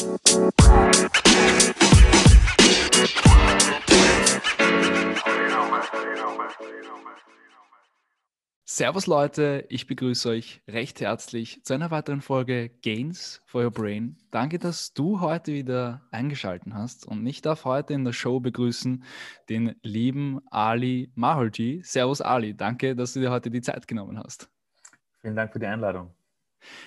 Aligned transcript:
Servus 0.00 0.16
Leute, 9.06 9.66
ich 9.68 9.86
begrüße 9.86 10.30
euch 10.30 10.62
recht 10.66 11.02
herzlich 11.02 11.62
zu 11.64 11.74
einer 11.74 11.90
weiteren 11.90 12.22
Folge 12.22 12.70
Gains 12.82 13.42
for 13.44 13.62
Your 13.62 13.70
Brain. 13.70 14.16
Danke, 14.30 14.58
dass 14.58 14.94
du 14.94 15.20
heute 15.20 15.52
wieder 15.52 16.00
eingeschaltet 16.10 16.72
hast 16.72 17.06
und 17.06 17.26
ich 17.26 17.42
darf 17.42 17.66
heute 17.66 17.92
in 17.92 18.06
der 18.06 18.14
Show 18.14 18.40
begrüßen 18.40 19.04
den 19.50 19.74
lieben 19.82 20.40
Ali 20.50 21.12
Maholji. 21.14 21.82
Servus 21.84 22.22
Ali, 22.22 22.56
danke, 22.56 22.96
dass 22.96 23.12
du 23.12 23.20
dir 23.20 23.30
heute 23.30 23.50
die 23.50 23.60
Zeit 23.60 23.86
genommen 23.86 24.18
hast. 24.18 24.48
Vielen 25.20 25.36
Dank 25.36 25.52
für 25.52 25.58
die 25.58 25.66
Einladung. 25.66 26.14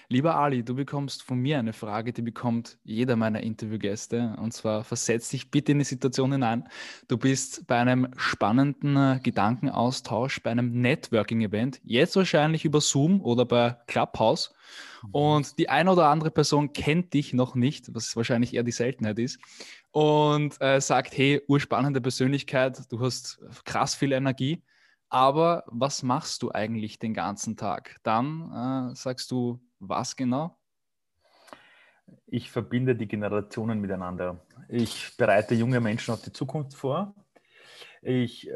Lieber 0.09 0.35
Ali, 0.35 0.63
du 0.63 0.75
bekommst 0.75 1.23
von 1.23 1.39
mir 1.39 1.59
eine 1.59 1.73
Frage, 1.73 2.13
die 2.13 2.21
bekommt 2.21 2.77
jeder 2.83 3.15
meiner 3.15 3.41
Interviewgäste. 3.41 4.35
Und 4.37 4.53
zwar 4.53 4.83
versetz 4.83 5.29
dich 5.29 5.51
bitte 5.51 5.71
in 5.71 5.79
die 5.79 5.85
Situation 5.85 6.31
hinein. 6.31 6.67
Du 7.07 7.17
bist 7.17 7.67
bei 7.67 7.77
einem 7.77 8.07
spannenden 8.17 8.95
äh, 8.95 9.19
Gedankenaustausch, 9.21 10.41
bei 10.43 10.51
einem 10.51 10.81
Networking-Event, 10.81 11.81
jetzt 11.83 12.15
wahrscheinlich 12.15 12.65
über 12.65 12.81
Zoom 12.81 13.21
oder 13.21 13.45
bei 13.45 13.77
Clubhouse. 13.87 14.53
Mhm. 15.03 15.09
Und 15.11 15.59
die 15.59 15.69
eine 15.69 15.91
oder 15.91 16.09
andere 16.09 16.31
Person 16.31 16.73
kennt 16.73 17.13
dich 17.13 17.33
noch 17.33 17.55
nicht, 17.55 17.93
was 17.93 18.15
wahrscheinlich 18.15 18.53
eher 18.53 18.63
die 18.63 18.71
Seltenheit 18.71 19.19
ist, 19.19 19.39
und 19.91 20.59
äh, 20.59 20.81
sagt, 20.81 21.17
hey, 21.17 21.41
urspannende 21.47 22.01
Persönlichkeit, 22.01 22.81
du 22.91 22.99
hast 22.99 23.39
krass 23.65 23.95
viel 23.95 24.11
Energie 24.11 24.61
aber 25.13 25.63
was 25.67 26.01
machst 26.01 26.41
du 26.41 26.51
eigentlich 26.51 26.97
den 26.97 27.13
ganzen 27.13 27.55
Tag? 27.55 27.97
Dann 28.01 28.91
äh, 28.91 28.95
sagst 28.95 29.29
du, 29.29 29.61
was 29.79 30.15
genau? 30.15 30.57
Ich 32.25 32.49
verbinde 32.49 32.95
die 32.95 33.07
Generationen 33.07 33.79
miteinander. 33.79 34.43
Ich 34.69 35.15
bereite 35.15 35.53
junge 35.53 35.79
Menschen 35.81 36.15
auf 36.15 36.23
die 36.23 36.33
Zukunft 36.33 36.73
vor. 36.73 37.13
Ich 38.01 38.49
äh, 38.49 38.55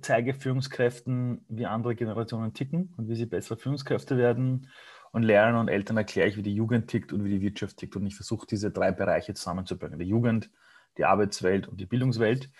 zeige 0.00 0.32
Führungskräften, 0.32 1.44
wie 1.50 1.66
andere 1.66 1.94
Generationen 1.94 2.54
ticken 2.54 2.94
und 2.96 3.10
wie 3.10 3.14
sie 3.14 3.26
bessere 3.26 3.58
Führungskräfte 3.58 4.16
werden. 4.16 4.70
Und 5.12 5.24
Lehrern 5.24 5.56
und 5.56 5.68
Eltern 5.68 5.98
erkläre 5.98 6.28
ich, 6.28 6.38
wie 6.38 6.42
die 6.42 6.54
Jugend 6.54 6.88
tickt 6.88 7.12
und 7.12 7.22
wie 7.22 7.30
die 7.30 7.42
Wirtschaft 7.42 7.76
tickt. 7.76 7.96
Und 7.96 8.06
ich 8.06 8.16
versuche, 8.16 8.46
diese 8.46 8.70
drei 8.70 8.92
Bereiche 8.92 9.34
zusammenzubringen. 9.34 9.98
Die 9.98 10.06
Jugend, 10.06 10.50
die 10.96 11.04
Arbeitswelt 11.04 11.68
und 11.68 11.78
die 11.78 11.86
Bildungswelt 11.86 12.50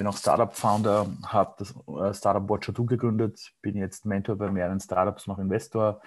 bin 0.00 0.06
auch 0.06 0.16
Startup-Founder, 0.16 1.08
habe 1.26 1.54
das 1.58 1.74
äh, 1.86 2.14
Startup 2.14 2.48
Watcher 2.48 2.72
Du 2.72 2.86
gegründet, 2.86 3.52
bin 3.60 3.76
jetzt 3.76 4.06
Mentor 4.06 4.36
bei 4.36 4.50
mehreren 4.50 4.80
Startups, 4.80 5.26
noch 5.26 5.38
Investor, 5.38 6.00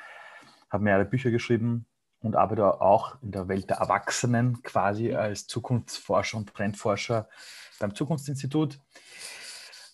habe 0.71 0.83
mehrere 0.83 1.05
Bücher 1.05 1.29
geschrieben 1.29 1.85
und 2.21 2.35
arbeite 2.35 2.81
auch 2.81 3.21
in 3.21 3.29
der 3.29 3.47
Welt 3.49 3.69
der 3.69 3.77
Erwachsenen 3.77 4.63
quasi 4.63 5.13
als 5.13 5.45
Zukunftsforscher 5.45 6.39
und 6.39 6.51
Trendforscher 6.51 7.29
beim 7.79 7.93
Zukunftsinstitut. 7.93 8.79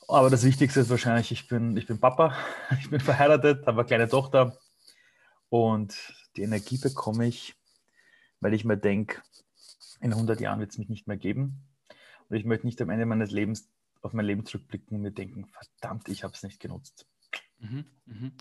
Aber 0.08 0.30
das 0.30 0.46
Wichtigste 0.46 0.80
ist 0.80 0.90
wahrscheinlich, 0.90 1.34
ich 1.34 1.50
bin, 1.50 1.76
ich 1.76 1.86
bin 1.86 2.00
Papa, 2.00 2.34
ich 2.80 2.90
bin 2.90 3.02
verheiratet, 3.02 3.68
habe 3.68 3.82
eine 3.82 3.86
kleine 3.86 4.08
Tochter 4.08 4.56
und 5.50 6.14
die 6.38 6.44
Energie 6.44 6.78
bekomme 6.78 7.28
ich, 7.28 7.54
weil 8.40 8.54
ich 8.54 8.64
mir 8.64 8.78
denke, 8.78 9.22
in 10.00 10.14
100 10.14 10.40
Jahren 10.40 10.62
wird 10.62 10.72
es 10.72 10.78
mich 10.78 10.88
nicht 10.88 11.06
mehr 11.06 11.18
geben. 11.18 11.66
Und 12.30 12.38
ich 12.38 12.46
möchte 12.46 12.66
nicht 12.66 12.82
am 12.82 12.92
Ende 12.92 13.06
meines 13.06 13.32
Lebens 13.32 13.68
auf 14.02 14.14
mein 14.14 14.26
Leben 14.26 14.46
zurückblicken 14.46 14.96
und 14.96 15.02
mir 15.02 15.12
denken, 15.12 15.46
verdammt, 15.46 16.10
ich 16.10 16.24
habe 16.24 16.34
es 16.34 16.44
nicht 16.44 16.60
genutzt. 16.60 17.08
Mhm, 17.60 17.86
mhm. 18.06 18.32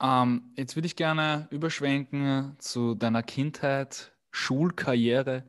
Ähm, 0.00 0.52
jetzt 0.56 0.76
würde 0.76 0.86
ich 0.86 0.96
gerne 0.96 1.48
überschwenken 1.50 2.54
zu 2.58 2.94
deiner 2.94 3.22
Kindheit, 3.22 4.12
Schulkarriere. 4.30 5.44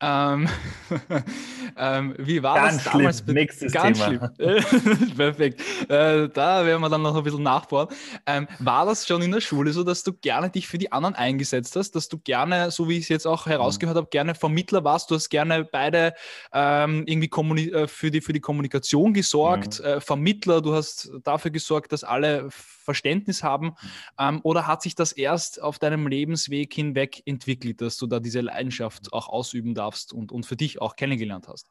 Ähm, 0.00 0.48
ähm, 1.76 2.14
wie 2.18 2.42
war 2.42 2.56
Ganz 2.56 2.84
das 2.84 2.92
damals? 2.92 3.18
Schlimm. 3.18 3.34
Nächstes 3.34 3.72
Ganz 3.72 4.02
Thema. 4.02 4.32
schlimm. 4.36 5.14
Perfekt. 5.16 5.60
Äh, 5.88 6.28
da 6.28 6.64
werden 6.64 6.80
wir 6.80 6.88
dann 6.88 7.02
noch 7.02 7.16
ein 7.16 7.22
bisschen 7.22 7.42
nachbauen. 7.42 7.88
Ähm, 8.26 8.48
war 8.58 8.86
das 8.86 9.06
schon 9.06 9.20
in 9.22 9.30
der 9.30 9.40
Schule 9.40 9.72
so, 9.72 9.84
dass 9.84 10.02
du 10.02 10.12
gerne 10.12 10.50
dich 10.50 10.68
für 10.68 10.78
die 10.78 10.90
anderen 10.92 11.14
eingesetzt 11.14 11.76
hast, 11.76 11.92
dass 11.92 12.08
du 12.08 12.18
gerne, 12.18 12.70
so 12.70 12.88
wie 12.88 12.96
ich 12.96 13.04
es 13.04 13.08
jetzt 13.08 13.26
auch 13.26 13.46
herausgehört 13.46 13.96
habe, 13.96 14.08
gerne 14.10 14.34
Vermittler 14.34 14.84
warst, 14.84 15.10
du 15.10 15.14
hast 15.14 15.28
gerne 15.28 15.64
beide 15.64 16.14
ähm, 16.52 17.04
irgendwie 17.06 17.70
äh, 17.70 17.86
für, 17.86 18.10
die, 18.10 18.20
für 18.20 18.32
die 18.32 18.40
Kommunikation 18.40 19.12
gesorgt, 19.12 19.80
mhm. 19.80 19.86
äh, 19.86 20.00
Vermittler, 20.00 20.62
du 20.62 20.74
hast 20.74 21.10
dafür 21.24 21.50
gesorgt, 21.50 21.92
dass 21.92 22.04
alle 22.04 22.48
Verständnis 22.50 23.42
haben? 23.42 23.66
Mhm. 23.66 23.74
Ähm, 24.18 24.40
oder 24.42 24.66
hat 24.66 24.82
sich 24.82 24.94
das 24.94 25.12
erst 25.12 25.62
auf 25.62 25.78
deinem 25.78 26.06
Lebensweg 26.06 26.72
hinweg 26.74 27.22
entwickelt, 27.26 27.80
dass 27.80 27.96
du 27.96 28.06
da 28.06 28.18
diese 28.18 28.40
Leidenschaft 28.40 29.12
auch 29.12 29.28
ausüben 29.28 29.74
darfst 29.74 29.89
und, 30.12 30.32
und 30.32 30.46
für 30.46 30.56
dich 30.56 30.80
auch 30.80 30.96
kennengelernt 30.96 31.48
hast? 31.48 31.70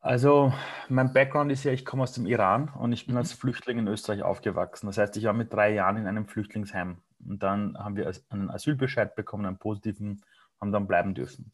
Also 0.00 0.52
mein 0.88 1.12
Background 1.12 1.52
ist 1.52 1.62
ja, 1.62 1.72
ich 1.72 1.84
komme 1.84 2.02
aus 2.02 2.12
dem 2.12 2.26
Iran 2.26 2.68
und 2.76 2.92
ich 2.92 3.06
bin 3.06 3.14
mhm. 3.14 3.18
als 3.18 3.32
Flüchtling 3.32 3.78
in 3.78 3.86
Österreich 3.86 4.22
aufgewachsen. 4.22 4.86
Das 4.86 4.98
heißt, 4.98 5.16
ich 5.16 5.24
war 5.24 5.32
mit 5.32 5.52
drei 5.52 5.72
Jahren 5.72 5.96
in 5.96 6.08
einem 6.08 6.26
Flüchtlingsheim 6.26 6.98
und 7.24 7.42
dann 7.42 7.78
haben 7.78 7.94
wir 7.96 8.12
einen 8.28 8.50
Asylbescheid 8.50 9.14
bekommen, 9.14 9.46
einen 9.46 9.58
positiven, 9.58 10.24
haben 10.60 10.72
dann 10.72 10.88
bleiben 10.88 11.14
dürfen. 11.14 11.52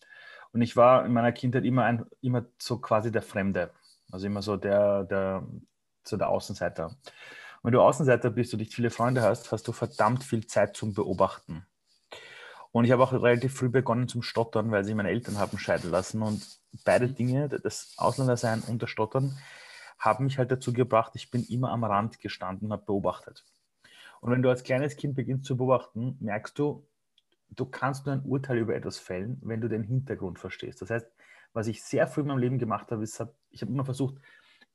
Und 0.53 0.63
ich 0.63 0.77
war 0.77 1.05
in 1.05 1.13
meiner 1.13 1.33
Kindheit 1.33 1.67
immer, 1.67 1.85
ein, 1.85 2.07
immer 2.23 2.47
so 2.59 2.79
quasi 2.79 3.13
der 3.13 3.21
Fremde, 3.21 3.71
also 4.11 4.27
immer 4.27 4.41
so 4.41 4.57
der, 4.57 5.05
der, 5.05 5.47
so 6.05 6.17
der 6.17 6.31
Außenseiter. 6.31 6.97
Wenn 7.63 7.73
du 7.73 7.83
Außenseiter 7.83 8.31
bist 8.31 8.55
und 8.55 8.61
nicht 8.61 8.75
viele 8.75 8.89
Freunde 8.89 9.21
hast, 9.21 9.53
hast 9.53 9.69
du 9.69 9.73
verdammt 9.73 10.25
viel 10.25 10.47
Zeit 10.47 10.75
zum 10.75 10.95
Beobachten. 10.95 11.67
Und 12.73 12.85
ich 12.85 12.93
habe 12.93 13.03
auch 13.03 13.13
relativ 13.13 13.55
früh 13.55 13.69
begonnen 13.69 14.09
zum 14.09 14.23
Stottern, 14.23 14.71
weil 14.71 14.85
sich 14.85 14.95
meine 14.95 15.09
Eltern 15.09 15.39
haben 15.39 15.59
scheiden 15.59 15.91
lassen. 15.91 16.23
Und 16.23 16.43
beide 16.85 17.09
mhm. 17.09 17.15
Dinge, 17.15 17.49
das 17.49 17.95
Ausländersein 17.97 18.63
und 18.63 18.83
das 18.83 18.91
Stottern, 18.91 19.39
haben 19.99 20.25
mich 20.25 20.39
halt 20.39 20.51
dazu 20.51 20.73
gebracht, 20.73 21.13
ich 21.15 21.31
bin 21.31 21.45
immer 21.45 21.71
am 21.71 21.85
Rand 21.85 22.21
gestanden 22.21 22.67
und 22.67 22.73
habe 22.73 22.85
beobachtet. 22.85 23.45
Und 24.21 24.31
wenn 24.31 24.43
du 24.43 24.49
als 24.49 24.63
kleines 24.63 24.97
Kind 24.97 25.15
beginnst 25.15 25.45
zu 25.45 25.57
beobachten, 25.57 26.17
merkst 26.21 26.59
du, 26.59 26.87
du 27.51 27.67
kannst 27.67 28.07
nur 28.07 28.15
ein 28.15 28.23
Urteil 28.23 28.59
über 28.59 28.75
etwas 28.75 28.99
fällen, 28.99 29.39
wenn 29.43 29.61
du 29.61 29.69
den 29.69 29.83
Hintergrund 29.83 30.39
verstehst. 30.39 30.83
Das 30.83 30.91
heißt, 30.91 31.07
was 31.53 31.67
ich 31.67 31.83
sehr 31.83 32.07
früh 32.07 32.21
in 32.21 32.29
meinem 32.29 32.39
Leben 32.39 32.59
gemacht 32.59 32.91
habe, 32.93 33.03
ist, 33.03 33.25
ich 33.51 33.63
habe 33.63 33.73
immer 33.73 33.85
versucht, 33.85 34.17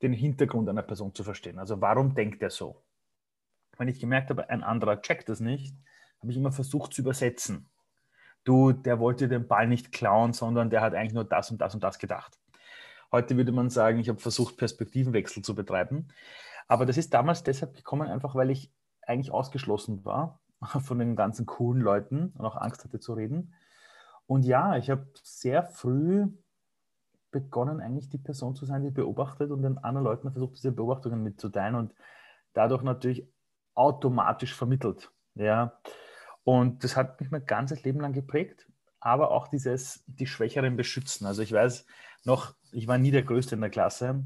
den 0.01 0.13
Hintergrund 0.13 0.67
einer 0.67 0.81
Person 0.81 1.13
zu 1.13 1.23
verstehen. 1.23 1.59
Also 1.59 1.79
warum 1.79 2.15
denkt 2.15 2.41
er 2.41 2.49
so? 2.49 2.83
Wenn 3.77 3.87
ich 3.87 3.99
gemerkt 3.99 4.29
habe, 4.29 4.49
ein 4.49 4.63
anderer 4.63 5.01
checkt 5.01 5.29
das 5.29 5.39
nicht, 5.39 5.75
habe 6.19 6.31
ich 6.31 6.37
immer 6.37 6.51
versucht 6.51 6.93
zu 6.93 7.01
übersetzen. 7.01 7.69
Du, 8.43 8.71
der 8.73 8.99
wollte 8.99 9.27
den 9.27 9.47
Ball 9.47 9.67
nicht 9.67 9.91
klauen, 9.91 10.33
sondern 10.33 10.69
der 10.69 10.81
hat 10.81 10.93
eigentlich 10.93 11.13
nur 11.13 11.23
das 11.23 11.49
und 11.51 11.61
das 11.61 11.73
und 11.73 11.83
das 11.83 11.99
gedacht. 11.99 12.37
Heute 13.11 13.37
würde 13.37 13.51
man 13.51 13.69
sagen, 13.69 13.99
ich 13.99 14.09
habe 14.09 14.19
versucht, 14.19 14.57
Perspektivenwechsel 14.57 15.43
zu 15.43 15.55
betreiben. 15.55 16.07
Aber 16.67 16.85
das 16.85 16.97
ist 16.97 17.13
damals 17.13 17.43
deshalb 17.43 17.75
gekommen, 17.75 18.09
einfach 18.09 18.35
weil 18.35 18.49
ich 18.49 18.71
eigentlich 19.01 19.31
ausgeschlossen 19.31 20.03
war 20.05 20.39
von 20.81 20.99
den 20.99 21.15
ganzen 21.15 21.45
coolen 21.45 21.81
Leuten 21.81 22.33
und 22.37 22.45
auch 22.45 22.55
Angst 22.55 22.83
hatte 22.83 22.99
zu 22.99 23.13
reden. 23.13 23.53
Und 24.25 24.45
ja, 24.45 24.77
ich 24.77 24.89
habe 24.89 25.07
sehr 25.21 25.63
früh 25.63 26.27
begonnen, 27.31 27.81
eigentlich 27.81 28.09
die 28.09 28.17
Person 28.17 28.55
zu 28.55 28.65
sein, 28.65 28.83
die 28.83 28.91
beobachtet 28.91 29.51
und 29.51 29.61
den 29.61 29.77
anderen 29.79 30.05
Leuten 30.05 30.31
versucht, 30.31 30.55
diese 30.55 30.71
Beobachtungen 30.71 31.23
mitzuteilen 31.23 31.75
und 31.75 31.93
dadurch 32.53 32.83
natürlich 32.83 33.27
automatisch 33.73 34.53
vermittelt. 34.53 35.11
Ja. 35.35 35.79
Und 36.43 36.83
das 36.83 36.95
hat 36.95 37.19
mich 37.21 37.31
mein 37.31 37.45
ganzes 37.45 37.83
Leben 37.83 38.01
lang 38.01 38.13
geprägt, 38.13 38.67
aber 38.99 39.31
auch 39.31 39.47
dieses, 39.47 40.03
die 40.07 40.27
Schwächeren 40.27 40.75
beschützen. 40.75 41.25
Also 41.25 41.41
ich 41.41 41.51
weiß 41.51 41.85
noch, 42.25 42.55
ich 42.71 42.87
war 42.87 42.97
nie 42.97 43.11
der 43.11 43.23
Größte 43.23 43.55
in 43.55 43.61
der 43.61 43.69
Klasse, 43.69 44.25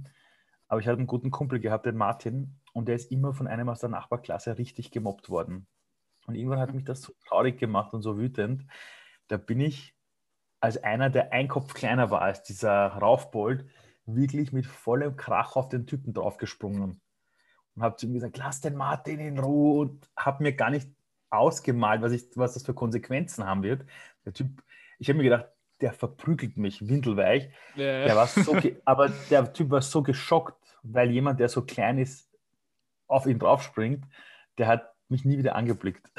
aber 0.67 0.79
ich 0.79 0.87
hatte 0.87 0.97
einen 0.97 1.07
guten 1.07 1.31
Kumpel 1.31 1.59
gehabt, 1.59 1.85
den 1.85 1.95
Martin, 1.95 2.59
und 2.73 2.87
der 2.87 2.95
ist 2.95 3.11
immer 3.11 3.33
von 3.33 3.47
einem 3.47 3.69
aus 3.69 3.79
der 3.79 3.89
Nachbarklasse 3.89 4.57
richtig 4.57 4.91
gemobbt 4.91 5.29
worden. 5.29 5.67
Und 6.27 6.35
irgendwann 6.35 6.59
hat 6.59 6.73
mich 6.73 6.83
das 6.83 7.01
so 7.01 7.13
traurig 7.27 7.57
gemacht 7.57 7.93
und 7.93 8.01
so 8.01 8.17
wütend. 8.17 8.67
Da 9.29 9.37
bin 9.37 9.61
ich 9.61 9.95
als 10.59 10.83
einer, 10.83 11.09
der 11.09 11.31
ein 11.31 11.47
Kopf 11.47 11.73
kleiner 11.73 12.11
war 12.11 12.21
als 12.21 12.43
dieser 12.43 12.87
Raufbold, 12.87 13.65
wirklich 14.05 14.51
mit 14.51 14.65
vollem 14.65 15.15
Krach 15.15 15.55
auf 15.55 15.69
den 15.69 15.87
Typen 15.87 16.13
draufgesprungen. 16.13 17.01
Und 17.75 17.81
habe 17.83 17.95
zu 17.95 18.07
ihm 18.07 18.13
gesagt, 18.13 18.37
lass 18.37 18.61
den 18.61 18.75
Martin 18.75 19.19
in 19.19 19.39
Ruhe 19.39 19.81
und 19.81 20.09
habe 20.15 20.43
mir 20.43 20.53
gar 20.53 20.69
nicht 20.69 20.89
ausgemalt, 21.29 22.01
was, 22.01 22.11
ich, 22.11 22.25
was 22.35 22.53
das 22.53 22.63
für 22.63 22.73
Konsequenzen 22.73 23.45
haben 23.45 23.63
wird. 23.63 23.85
Der 24.25 24.33
Typ, 24.33 24.63
ich 24.99 25.09
habe 25.09 25.17
mir 25.17 25.23
gedacht, 25.23 25.47
der 25.81 25.93
verprügelt 25.93 26.57
mich 26.57 26.87
windelweich. 26.87 27.49
Ja. 27.75 28.05
Der 28.05 28.15
war 28.15 28.27
so 28.27 28.57
aber 28.85 29.09
der 29.29 29.53
Typ 29.53 29.69
war 29.69 29.81
so 29.81 30.01
geschockt, 30.03 30.77
weil 30.83 31.11
jemand, 31.11 31.39
der 31.39 31.49
so 31.49 31.63
klein 31.63 31.97
ist, 31.97 32.29
auf 33.07 33.25
ihn 33.25 33.39
draufspringt, 33.39 34.05
der 34.57 34.67
hat 34.67 34.93
mich 35.07 35.23
nie 35.23 35.37
wieder 35.37 35.55
angeblickt. 35.55 36.11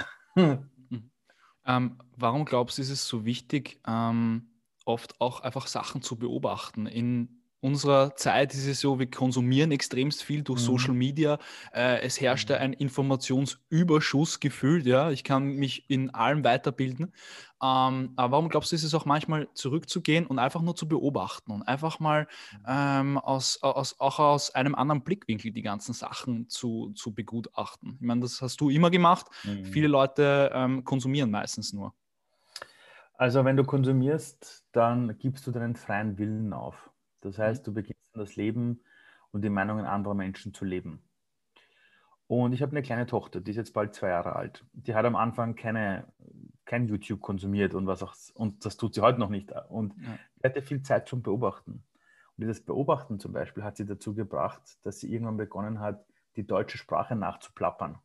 Ähm, 1.69 1.99
warum 2.17 2.47
glaubst 2.47 2.79
du, 2.79 2.83
ist 2.83 2.91
es 2.91 3.07
so 3.07 3.27
wichtig, 3.27 3.79
ähm, 3.87 4.49
oft 4.87 5.21
auch 5.21 5.41
einfach 5.41 5.67
Sachen 5.67 6.01
zu 6.01 6.17
beobachten 6.17 6.87
in 6.87 7.38
unserer 7.61 8.15
Zeit 8.17 8.55
ist 8.55 8.67
es 8.67 8.81
so, 8.81 8.99
wir 8.99 9.11
konsumieren 9.11 9.73
extremst 9.73 10.23
viel 10.23 10.43
durch 10.43 10.61
mhm. 10.61 10.65
Social 10.65 10.95
Media. 10.95 11.39
Äh, 11.73 12.01
es 12.03 12.21
herrscht 12.21 12.51
mhm. 12.51 12.57
ein 12.57 12.73
Informationsüberschuss 12.73 14.41
gefühlt. 14.41 14.87
Ja, 14.87 15.11
ich 15.11 15.25
kann 15.25 15.45
mich 15.45 15.89
in 15.91 16.11
allem 16.11 16.45
weiterbilden. 16.45 17.13
Ähm, 17.61 18.13
aber 18.17 18.33
warum 18.33 18.49
glaubst 18.49 18.71
du, 18.71 18.77
ist 18.77 18.85
es 18.85 18.95
auch 18.95 19.05
manchmal 19.05 19.49
zurückzugehen 19.55 20.27
und 20.27 20.39
einfach 20.39 20.63
nur 20.63 20.77
zu 20.77 20.87
beobachten 20.87 21.51
und 21.51 21.63
einfach 21.63 21.99
mal 21.99 22.29
mhm. 22.53 22.65
ähm, 22.69 23.19
aus, 23.19 23.63
aus, 23.63 23.99
auch 23.99 24.21
aus 24.21 24.55
einem 24.55 24.75
anderen 24.75 25.03
Blickwinkel 25.03 25.51
die 25.51 25.63
ganzen 25.63 25.93
Sachen 25.93 26.49
zu, 26.49 26.93
zu 26.95 27.13
begutachten? 27.13 27.99
Ich 28.01 28.07
meine, 28.07 28.21
das 28.21 28.41
hast 28.41 28.61
du 28.61 28.71
immer 28.71 28.91
gemacht. 28.91 29.27
Mhm. 29.45 29.65
Viele 29.65 29.89
Leute 29.89 30.51
ähm, 30.55 30.85
konsumieren 30.85 31.31
meistens 31.31 31.73
nur. 31.73 31.95
Also 33.15 33.45
wenn 33.45 33.57
du 33.57 33.65
konsumierst, 33.65 34.65
dann 34.71 35.19
gibst 35.19 35.45
du 35.45 35.51
deinen 35.51 35.75
freien 35.75 36.19
Willen 36.19 36.53
auf. 36.53 36.88
Das 37.21 37.39
mhm. 37.39 37.43
heißt, 37.43 37.67
du 37.67 37.73
beginnst 37.73 37.99
das 38.15 38.37
Leben 38.37 38.81
und 39.31 39.43
die 39.43 39.51
Meinungen 39.51 39.87
anderer 39.87 40.15
Menschen 40.15 40.55
zu 40.55 40.65
leben. 40.65 41.03
Und 42.27 42.53
ich 42.53 42.61
habe 42.61 42.73
eine 42.73 42.83
kleine 42.83 43.07
Tochter, 43.07 43.41
die 43.41 43.51
ist 43.53 43.57
jetzt 43.57 43.73
bald 43.73 43.95
zwei 43.95 44.09
Jahre 44.09 44.37
alt. 44.37 44.65
Die 44.73 44.95
hat 44.95 45.07
am 45.07 45.17
Anfang 45.17 45.55
keine, 45.55 46.13
kein 46.67 46.87
YouTube 46.87 47.21
konsumiert 47.21 47.75
und 47.75 47.87
was 47.87 48.03
auch, 48.03 48.15
und 48.35 48.67
das 48.67 48.77
tut 48.77 48.95
sie 48.95 49.01
heute 49.01 49.19
noch 49.19 49.31
nicht. 49.31 49.51
Und 49.71 49.95
ja. 49.97 50.19
hatte 50.45 50.61
viel 50.61 50.83
Zeit 50.83 51.09
zum 51.09 51.23
Beobachten. 51.23 51.73
Und 51.73 52.43
dieses 52.43 52.65
Beobachten 52.65 53.19
zum 53.19 53.33
Beispiel 53.33 53.65
hat 53.65 53.79
sie 53.79 53.87
dazu 53.87 54.15
gebracht, 54.15 54.79
dass 54.83 55.01
sie 55.01 55.11
irgendwann 55.11 55.39
begonnen 55.39 55.81
hat, 55.81 56.05
die 56.37 56.47
deutsche 56.47 56.77
Sprache 56.77 57.17
nachzuplappern. 57.17 57.99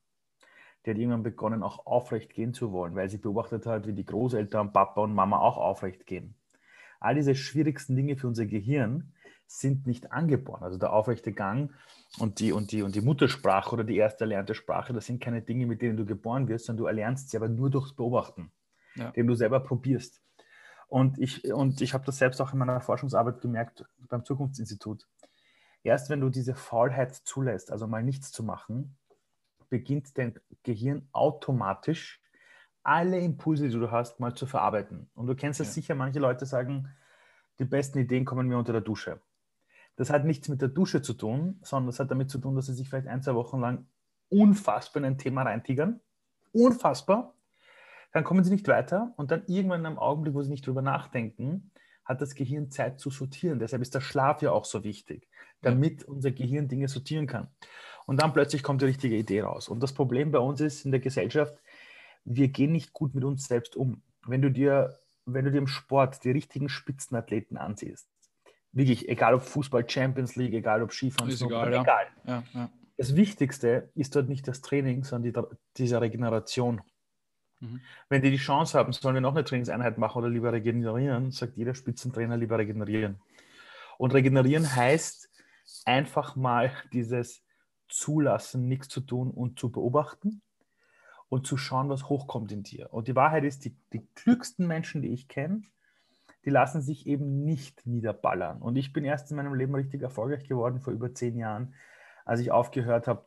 Die 0.85 0.89
hat 0.89 0.97
irgendwann 0.97 1.23
begonnen, 1.23 1.61
auch 1.61 1.85
aufrecht 1.85 2.33
gehen 2.33 2.53
zu 2.53 2.71
wollen, 2.71 2.95
weil 2.95 3.09
sie 3.09 3.17
beobachtet 3.17 3.65
hat, 3.65 3.87
wie 3.87 3.93
die 3.93 4.05
Großeltern, 4.05 4.71
Papa 4.71 5.01
und 5.01 5.13
Mama 5.13 5.37
auch 5.39 5.57
aufrecht 5.57 6.05
gehen 6.05 6.35
all 7.03 7.15
diese 7.15 7.35
schwierigsten 7.35 7.95
Dinge 7.95 8.15
für 8.15 8.27
unser 8.27 8.45
Gehirn 8.45 9.13
sind 9.45 9.85
nicht 9.85 10.11
angeboren. 10.11 10.63
Also 10.63 10.77
der 10.77 10.93
aufrechte 10.93 11.31
Gang 11.31 11.71
und 12.17 12.39
die, 12.39 12.51
und, 12.51 12.71
die, 12.71 12.81
und 12.81 12.95
die 12.95 13.01
Muttersprache 13.01 13.73
oder 13.73 13.83
die 13.83 13.97
erste 13.97 14.23
erlernte 14.23 14.55
Sprache, 14.55 14.93
das 14.93 15.05
sind 15.05 15.21
keine 15.21 15.41
Dinge, 15.41 15.65
mit 15.65 15.81
denen 15.81 15.97
du 15.97 16.05
geboren 16.05 16.47
wirst, 16.47 16.65
sondern 16.65 16.83
du 16.83 16.87
erlernst 16.87 17.29
sie 17.29 17.37
aber 17.37 17.49
nur 17.49 17.69
durchs 17.69 17.93
Beobachten, 17.93 18.51
ja. 18.95 19.11
den 19.11 19.27
du 19.27 19.35
selber 19.35 19.59
probierst. 19.59 20.21
Und 20.87 21.19
ich, 21.19 21.51
und 21.51 21.81
ich 21.81 21.93
habe 21.93 22.05
das 22.05 22.17
selbst 22.17 22.39
auch 22.39 22.53
in 22.53 22.59
meiner 22.59 22.81
Forschungsarbeit 22.81 23.41
gemerkt 23.41 23.85
beim 24.09 24.23
Zukunftsinstitut. 24.23 25.07
Erst 25.83 26.09
wenn 26.09 26.21
du 26.21 26.29
diese 26.29 26.55
Faulheit 26.55 27.13
zulässt, 27.13 27.71
also 27.71 27.87
mal 27.87 28.03
nichts 28.03 28.31
zu 28.31 28.43
machen, 28.43 28.95
beginnt 29.69 30.17
dein 30.17 30.39
Gehirn 30.61 31.07
automatisch 31.11 32.22
alle 32.83 33.19
Impulse, 33.19 33.69
die 33.69 33.79
du 33.79 33.91
hast, 33.91 34.19
mal 34.19 34.35
zu 34.35 34.45
verarbeiten. 34.45 35.09
Und 35.15 35.27
du 35.27 35.35
kennst 35.35 35.59
das 35.59 35.67
ja. 35.67 35.73
sicher, 35.73 35.95
manche 35.95 36.19
Leute 36.19 36.45
sagen, 36.45 36.89
die 37.59 37.65
besten 37.65 37.99
Ideen 37.99 38.25
kommen 38.25 38.47
mir 38.47 38.57
unter 38.57 38.73
der 38.73 38.81
Dusche. 38.81 39.21
Das 39.95 40.09
hat 40.09 40.25
nichts 40.25 40.49
mit 40.49 40.61
der 40.61 40.69
Dusche 40.69 41.01
zu 41.01 41.13
tun, 41.13 41.59
sondern 41.61 41.87
das 41.87 41.99
hat 41.99 42.11
damit 42.11 42.29
zu 42.29 42.39
tun, 42.39 42.55
dass 42.55 42.65
sie 42.65 42.73
sich 42.73 42.89
vielleicht 42.89 43.07
ein, 43.07 43.21
zwei 43.21 43.35
Wochen 43.35 43.59
lang 43.59 43.85
unfassbar 44.29 45.01
in 45.01 45.05
ein 45.05 45.17
Thema 45.17 45.43
reintigern. 45.43 45.99
Unfassbar. 46.51 47.35
Dann 48.11 48.23
kommen 48.23 48.43
sie 48.43 48.51
nicht 48.51 48.67
weiter 48.67 49.13
und 49.17 49.31
dann 49.31 49.43
irgendwann 49.47 49.81
in 49.81 49.85
einem 49.85 49.99
Augenblick, 49.99 50.33
wo 50.33 50.41
sie 50.41 50.49
nicht 50.49 50.65
drüber 50.65 50.81
nachdenken, 50.81 51.71
hat 52.05 52.21
das 52.21 52.35
Gehirn 52.35 52.69
Zeit 52.69 52.99
zu 52.99 53.09
sortieren. 53.09 53.59
Deshalb 53.59 53.81
ist 53.81 53.95
der 53.95 54.01
Schlaf 54.01 54.41
ja 54.41 54.51
auch 54.51 54.65
so 54.65 54.83
wichtig, 54.83 55.27
damit 55.61 56.03
unser 56.03 56.31
Gehirn 56.31 56.67
Dinge 56.67 56.87
sortieren 56.87 57.27
kann. 57.27 57.47
Und 58.05 58.21
dann 58.21 58.33
plötzlich 58.33 58.61
kommt 58.61 58.81
die 58.81 58.87
richtige 58.87 59.15
Idee 59.15 59.41
raus. 59.41 59.69
Und 59.69 59.81
das 59.81 59.93
Problem 59.93 60.31
bei 60.31 60.39
uns 60.39 60.59
ist 60.59 60.85
in 60.85 60.91
der 60.91 60.99
Gesellschaft, 60.99 61.55
wir 62.25 62.47
gehen 62.49 62.71
nicht 62.71 62.93
gut 62.93 63.15
mit 63.15 63.23
uns 63.23 63.47
selbst 63.47 63.75
um. 63.75 64.01
Wenn 64.25 64.41
du 64.41 64.49
dir, 64.49 64.99
wenn 65.25 65.45
du 65.45 65.51
dir 65.51 65.57
im 65.57 65.67
Sport 65.67 66.23
die 66.23 66.31
richtigen 66.31 66.69
Spitzenathleten 66.69 67.57
ansiehst, 67.57 68.07
wirklich, 68.71 69.09
egal 69.09 69.33
ob 69.33 69.41
Fußball, 69.43 69.89
Champions 69.89 70.35
League, 70.35 70.53
egal 70.53 70.81
ob 70.81 70.91
Skifahren, 70.91 71.31
ist 71.31 71.41
egal, 71.41 71.71
ja. 71.71 71.81
egal. 71.81 72.07
Ja, 72.25 72.43
ja. 72.53 72.69
Das 72.97 73.15
Wichtigste 73.15 73.91
ist 73.95 74.15
dort 74.15 74.29
nicht 74.29 74.47
das 74.47 74.61
Training, 74.61 75.03
sondern 75.03 75.33
die, 75.33 75.57
diese 75.77 75.99
Regeneration. 75.99 76.81
Mhm. 77.59 77.81
Wenn 78.07 78.21
die 78.21 78.31
die 78.31 78.37
Chance 78.37 78.77
haben, 78.77 78.93
sollen 78.93 79.15
wir 79.15 79.21
noch 79.21 79.35
eine 79.35 79.43
Trainingseinheit 79.43 79.97
machen 79.97 80.19
oder 80.19 80.29
lieber 80.29 80.53
regenerieren, 80.53 81.31
sagt 81.31 81.57
jeder 81.57 81.75
Spitzentrainer 81.75 82.37
lieber 82.37 82.57
regenerieren. 82.57 83.19
Und 83.97 84.13
regenerieren 84.13 84.75
heißt 84.75 85.29
einfach 85.85 86.35
mal 86.35 86.71
dieses 86.91 87.43
Zulassen, 87.89 88.67
nichts 88.67 88.89
zu 88.89 89.01
tun 89.01 89.31
und 89.31 89.59
zu 89.59 89.71
beobachten 89.71 90.41
und 91.33 91.47
zu 91.47 91.57
schauen, 91.57 91.89
was 91.89 92.09
hochkommt 92.09 92.51
in 92.51 92.61
dir. 92.61 92.93
Und 92.93 93.07
die 93.07 93.15
Wahrheit 93.15 93.43
ist, 93.43 93.65
die, 93.65 93.75
die 93.91 94.05
klügsten 94.13 94.67
Menschen, 94.67 95.01
die 95.01 95.11
ich 95.11 95.27
kenne, 95.27 95.63
die 96.45 96.51
lassen 96.51 96.83
sich 96.83 97.07
eben 97.07 97.43
nicht 97.43 97.87
niederballern. 97.87 98.61
Und 98.61 98.75
ich 98.75 98.93
bin 98.93 99.03
erst 99.03 99.31
in 99.31 99.37
meinem 99.37 99.55
Leben 99.55 99.73
richtig 99.73 100.03
erfolgreich 100.03 100.47
geworden 100.47 100.79
vor 100.79 100.93
über 100.93 101.11
zehn 101.15 101.35
Jahren, 101.35 101.73
als 102.23 102.39
ich 102.39 102.51
aufgehört 102.51 103.07
habe, 103.07 103.25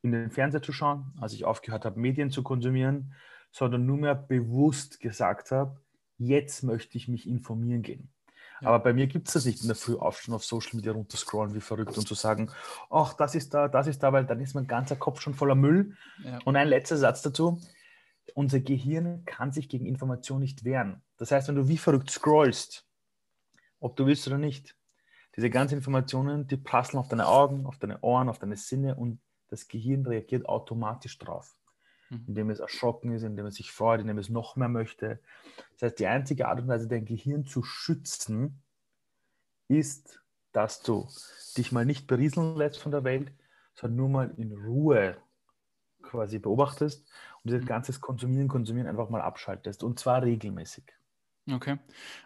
in 0.00 0.12
den 0.12 0.30
Fernseher 0.30 0.62
zu 0.62 0.72
schauen, 0.72 1.12
als 1.20 1.34
ich 1.34 1.44
aufgehört 1.44 1.84
habe, 1.84 2.00
Medien 2.00 2.30
zu 2.30 2.42
konsumieren, 2.42 3.12
sondern 3.50 3.84
nur 3.84 3.98
mehr 3.98 4.14
bewusst 4.14 4.98
gesagt 5.00 5.50
habe, 5.50 5.78
jetzt 6.16 6.62
möchte 6.62 6.96
ich 6.96 7.06
mich 7.06 7.28
informieren 7.28 7.82
gehen. 7.82 8.08
Aber 8.64 8.78
bei 8.78 8.92
mir 8.92 9.06
gibt 9.06 9.28
es 9.28 9.34
das 9.34 9.44
nicht 9.44 9.60
in 9.62 9.68
der 9.68 9.76
Früh 9.76 9.96
aufstehen, 9.96 10.34
auf 10.34 10.44
Social 10.44 10.76
Media 10.76 10.92
runterscrollen 10.92 11.54
wie 11.54 11.60
verrückt 11.60 11.96
und 11.96 12.06
zu 12.06 12.14
sagen, 12.14 12.50
ach, 12.90 13.14
das 13.14 13.34
ist 13.34 13.54
da, 13.54 13.68
das 13.68 13.86
ist 13.86 14.02
da, 14.02 14.12
weil 14.12 14.24
dann 14.24 14.40
ist 14.40 14.54
mein 14.54 14.66
ganzer 14.66 14.96
Kopf 14.96 15.20
schon 15.20 15.34
voller 15.34 15.54
Müll. 15.54 15.96
Ja. 16.24 16.38
Und 16.44 16.56
ein 16.56 16.68
letzter 16.68 16.96
Satz 16.96 17.22
dazu. 17.22 17.60
Unser 18.34 18.60
Gehirn 18.60 19.24
kann 19.24 19.52
sich 19.52 19.68
gegen 19.68 19.84
Information 19.84 20.40
nicht 20.40 20.64
wehren. 20.64 21.02
Das 21.16 21.32
heißt, 21.32 21.48
wenn 21.48 21.56
du 21.56 21.68
wie 21.68 21.76
verrückt 21.76 22.10
scrollst, 22.10 22.86
ob 23.80 23.96
du 23.96 24.06
willst 24.06 24.26
oder 24.26 24.38
nicht, 24.38 24.76
diese 25.36 25.50
ganzen 25.50 25.76
Informationen, 25.76 26.46
die 26.46 26.56
prasseln 26.56 26.98
auf 26.98 27.08
deine 27.08 27.26
Augen, 27.26 27.66
auf 27.66 27.78
deine 27.78 28.00
Ohren, 28.02 28.28
auf 28.28 28.38
deine 28.38 28.56
Sinne 28.56 28.94
und 28.94 29.20
das 29.48 29.68
Gehirn 29.68 30.06
reagiert 30.06 30.46
automatisch 30.46 31.18
drauf. 31.18 31.54
Mhm. 32.12 32.24
Indem 32.28 32.50
es 32.50 32.60
erschrocken 32.60 33.12
ist, 33.12 33.22
indem 33.22 33.46
es 33.46 33.54
sich 33.54 33.72
freut, 33.72 34.00
indem 34.00 34.18
es 34.18 34.28
noch 34.28 34.56
mehr 34.56 34.68
möchte. 34.68 35.20
Das 35.74 35.82
heißt, 35.82 35.98
die 35.98 36.06
einzige 36.06 36.48
Art 36.48 36.60
und 36.60 36.68
Weise, 36.68 36.86
dein 36.86 37.06
Gehirn 37.06 37.44
zu 37.44 37.62
schützen, 37.62 38.62
ist, 39.68 40.20
dass 40.52 40.82
du 40.82 41.08
dich 41.56 41.72
mal 41.72 41.86
nicht 41.86 42.06
berieseln 42.06 42.56
lässt 42.56 42.78
von 42.78 42.92
der 42.92 43.04
Welt, 43.04 43.32
sondern 43.74 43.96
nur 43.96 44.08
mal 44.08 44.34
in 44.36 44.52
Ruhe 44.52 45.16
quasi 46.02 46.38
beobachtest 46.38 47.08
und 47.42 47.50
dieses 47.50 47.62
mhm. 47.62 47.68
ganze 47.68 47.98
Konsumieren, 47.98 48.48
Konsumieren 48.48 48.88
einfach 48.88 49.08
mal 49.08 49.22
abschaltest 49.22 49.82
und 49.82 49.98
zwar 49.98 50.22
regelmäßig. 50.22 50.84
Okay. 51.50 51.78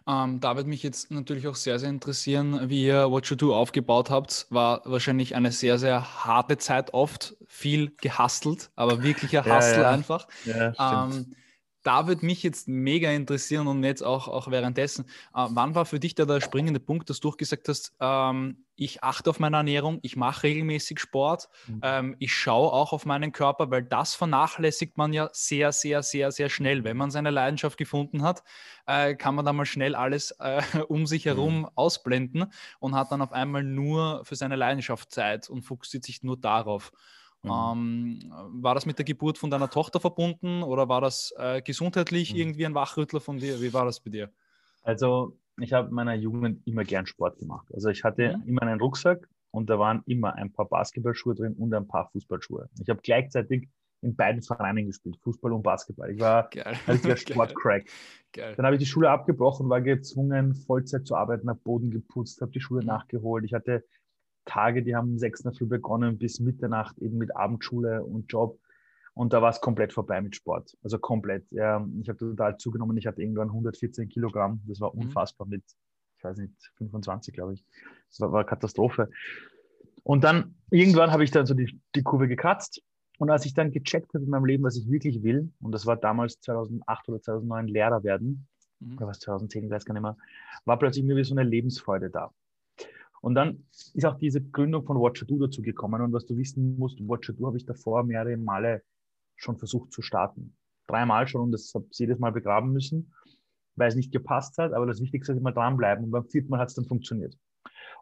Ähm, 0.06 0.40
da 0.40 0.56
wird 0.56 0.66
mich 0.66 0.82
jetzt 0.82 1.10
natürlich 1.10 1.48
auch 1.48 1.54
sehr, 1.54 1.78
sehr 1.78 1.88
interessieren, 1.88 2.68
wie 2.68 2.84
ihr 2.84 3.10
What 3.10 3.26
You 3.28 3.36
Do 3.36 3.54
aufgebaut 3.54 4.10
habt. 4.10 4.46
War 4.50 4.82
wahrscheinlich 4.84 5.34
eine 5.34 5.52
sehr, 5.52 5.78
sehr 5.78 6.24
harte 6.26 6.58
Zeit 6.58 6.92
oft, 6.92 7.36
viel 7.46 7.92
gehustelt, 7.96 8.70
aber 8.76 9.02
wirklicher 9.02 9.44
Hustle 9.44 9.76
ja, 9.76 9.82
ja. 9.82 9.90
einfach. 9.90 10.28
Ja, 10.44 11.06
ähm, 11.06 11.34
da 11.82 12.06
würde 12.08 12.26
mich 12.26 12.42
jetzt 12.42 12.68
mega 12.68 13.10
interessieren 13.10 13.68
und 13.68 13.84
jetzt 13.84 14.02
auch, 14.02 14.28
auch 14.28 14.50
währenddessen, 14.50 15.06
äh, 15.34 15.46
wann 15.48 15.74
war 15.74 15.86
für 15.86 16.00
dich 16.00 16.14
da 16.14 16.24
der 16.26 16.40
springende 16.40 16.80
Punkt, 16.80 17.08
dass 17.08 17.20
du 17.20 17.30
gesagt 17.30 17.68
hast, 17.68 17.94
ähm, 18.00 18.65
ich 18.76 19.02
achte 19.02 19.30
auf 19.30 19.40
meine 19.40 19.56
Ernährung, 19.56 19.98
ich 20.02 20.16
mache 20.16 20.44
regelmäßig 20.44 21.00
Sport, 21.00 21.48
mhm. 21.66 21.80
ähm, 21.82 22.16
ich 22.18 22.34
schaue 22.34 22.72
auch 22.72 22.92
auf 22.92 23.06
meinen 23.06 23.32
Körper, 23.32 23.70
weil 23.70 23.82
das 23.82 24.14
vernachlässigt 24.14 24.96
man 24.98 25.12
ja 25.12 25.30
sehr, 25.32 25.72
sehr, 25.72 26.02
sehr, 26.02 26.30
sehr 26.30 26.48
schnell. 26.48 26.84
Wenn 26.84 26.96
man 26.96 27.10
seine 27.10 27.30
Leidenschaft 27.30 27.78
gefunden 27.78 28.22
hat, 28.22 28.42
äh, 28.86 29.14
kann 29.14 29.34
man 29.34 29.44
da 29.44 29.52
mal 29.52 29.66
schnell 29.66 29.94
alles 29.94 30.32
äh, 30.32 30.62
um 30.88 31.06
sich 31.06 31.24
herum 31.24 31.60
mhm. 31.60 31.68
ausblenden 31.74 32.46
und 32.78 32.94
hat 32.94 33.10
dann 33.10 33.22
auf 33.22 33.32
einmal 33.32 33.64
nur 33.64 34.24
für 34.24 34.36
seine 34.36 34.56
Leidenschaft 34.56 35.10
Zeit 35.10 35.48
und 35.48 35.62
fokussiert 35.62 36.04
sich 36.04 36.22
nur 36.22 36.36
darauf. 36.36 36.92
Mhm. 37.42 37.50
Ähm, 37.50 38.34
war 38.62 38.74
das 38.74 38.86
mit 38.86 38.98
der 38.98 39.04
Geburt 39.04 39.38
von 39.38 39.50
deiner 39.50 39.70
Tochter 39.70 40.00
verbunden 40.00 40.62
oder 40.62 40.88
war 40.88 41.00
das 41.00 41.32
äh, 41.38 41.62
gesundheitlich 41.62 42.32
mhm. 42.32 42.40
irgendwie 42.40 42.66
ein 42.66 42.74
Wachrüttler 42.74 43.20
von 43.20 43.38
dir? 43.38 43.60
Wie 43.60 43.72
war 43.72 43.84
das 43.84 44.00
bei 44.00 44.10
dir? 44.10 44.30
Also, 44.82 45.38
ich 45.58 45.72
habe 45.72 45.88
in 45.88 45.94
meiner 45.94 46.14
Jugend 46.14 46.66
immer 46.66 46.84
gern 46.84 47.06
Sport 47.06 47.38
gemacht. 47.38 47.66
Also, 47.72 47.88
ich 47.88 48.04
hatte 48.04 48.36
mhm. 48.36 48.48
immer 48.48 48.62
einen 48.62 48.80
Rucksack 48.80 49.28
und 49.50 49.70
da 49.70 49.78
waren 49.78 50.02
immer 50.06 50.34
ein 50.34 50.52
paar 50.52 50.68
Basketballschuhe 50.68 51.34
drin 51.34 51.54
und 51.54 51.72
ein 51.74 51.88
paar 51.88 52.10
Fußballschuhe. 52.10 52.68
Ich 52.80 52.88
habe 52.88 53.00
gleichzeitig 53.02 53.68
in 54.02 54.14
beiden 54.14 54.42
Vereinen 54.42 54.86
gespielt, 54.86 55.16
Fußball 55.22 55.52
und 55.52 55.62
Basketball. 55.62 56.10
Ich 56.10 56.20
war 56.20 56.50
ein 56.86 57.16
Sportcrack. 57.16 57.86
Dann 58.34 58.66
habe 58.66 58.76
ich 58.76 58.80
die 58.80 58.86
Schule 58.86 59.10
abgebrochen, 59.10 59.68
war 59.68 59.80
gezwungen, 59.80 60.54
Vollzeit 60.54 61.06
zu 61.06 61.16
arbeiten, 61.16 61.48
habe 61.48 61.60
Boden 61.60 61.90
geputzt, 61.90 62.40
habe 62.42 62.52
die 62.52 62.60
Schule 62.60 62.82
mhm. 62.82 62.88
nachgeholt. 62.88 63.44
Ich 63.44 63.54
hatte 63.54 63.84
Tage, 64.44 64.82
die 64.82 64.94
haben 64.94 65.12
um 65.12 65.18
sechs 65.18 65.40
in 65.40 65.50
der 65.50 65.58
Früh 65.58 65.66
begonnen 65.66 66.18
bis 66.18 66.38
Mitternacht 66.40 66.98
eben 66.98 67.18
mit 67.18 67.34
Abendschule 67.34 68.04
und 68.04 68.30
Job. 68.30 68.58
Und 69.16 69.32
da 69.32 69.40
war 69.40 69.48
es 69.48 69.62
komplett 69.62 69.94
vorbei 69.94 70.20
mit 70.20 70.36
Sport. 70.36 70.76
Also 70.82 70.98
komplett. 70.98 71.50
Ja, 71.50 71.82
ich 72.02 72.08
habe 72.10 72.18
total 72.18 72.58
zugenommen. 72.58 72.98
Ich 72.98 73.06
hatte 73.06 73.22
irgendwann 73.22 73.48
114 73.48 74.10
Kilogramm. 74.10 74.60
Das 74.66 74.78
war 74.78 74.94
mhm. 74.94 75.04
unfassbar 75.04 75.46
mit, 75.46 75.64
ich 76.18 76.22
weiß 76.24 76.36
nicht, 76.36 76.52
25, 76.76 77.32
glaube 77.32 77.54
ich. 77.54 77.64
Das 78.10 78.20
war, 78.20 78.32
war 78.32 78.44
Katastrophe. 78.44 79.08
Und 80.02 80.22
dann 80.22 80.54
irgendwann 80.70 81.12
habe 81.12 81.24
ich 81.24 81.30
dann 81.30 81.46
so 81.46 81.54
die, 81.54 81.80
die 81.94 82.02
Kurve 82.02 82.28
gekratzt. 82.28 82.82
Und 83.18 83.30
als 83.30 83.46
ich 83.46 83.54
dann 83.54 83.72
gecheckt 83.72 84.12
habe 84.12 84.24
in 84.24 84.28
meinem 84.28 84.44
Leben, 84.44 84.64
was 84.64 84.76
ich 84.76 84.90
wirklich 84.90 85.22
will, 85.22 85.50
und 85.62 85.72
das 85.72 85.86
war 85.86 85.96
damals 85.96 86.38
2008 86.40 87.08
oder 87.08 87.22
2009 87.22 87.68
Lehrer 87.68 88.04
werden, 88.04 88.46
mhm. 88.80 88.96
oder 88.98 89.06
was 89.06 89.20
2010, 89.20 89.64
ich 89.64 89.70
weiß 89.70 89.86
gar 89.86 89.94
nicht 89.94 90.02
mehr, 90.02 90.18
war 90.66 90.78
plötzlich 90.78 91.06
irgendwie 91.06 91.24
so 91.24 91.34
eine 91.34 91.48
Lebensfreude 91.48 92.10
da. 92.10 92.34
Und 93.22 93.34
dann 93.34 93.64
ist 93.94 94.04
auch 94.04 94.18
diese 94.18 94.42
Gründung 94.42 94.84
von 94.84 95.00
Watcher 95.00 95.24
Do 95.24 95.38
dazu 95.38 95.62
gekommen. 95.62 96.02
Und 96.02 96.12
was 96.12 96.26
du 96.26 96.36
wissen 96.36 96.76
musst, 96.76 97.00
Watcher 97.00 97.32
Do 97.32 97.46
habe 97.46 97.56
ich 97.56 97.64
davor 97.64 98.04
mehrere 98.04 98.36
Male 98.36 98.82
schon 99.36 99.58
versucht 99.58 99.92
zu 99.92 100.02
starten. 100.02 100.56
Dreimal 100.86 101.26
schon 101.26 101.42
und 101.42 101.52
das 101.52 101.72
habe 101.74 101.86
ich 101.90 101.98
jedes 101.98 102.18
Mal 102.18 102.32
begraben 102.32 102.72
müssen, 102.72 103.12
weil 103.74 103.88
es 103.88 103.96
nicht 103.96 104.12
gepasst 104.12 104.56
hat. 104.58 104.72
Aber 104.72 104.86
das 104.86 105.00
Wichtigste 105.00 105.32
ist 105.32 105.38
immer 105.38 105.52
dranbleiben. 105.52 106.04
Und 106.04 106.10
beim 106.10 106.24
vierten 106.24 106.50
Mal 106.50 106.60
hat 106.60 106.68
es 106.68 106.74
dann 106.74 106.86
funktioniert. 106.86 107.36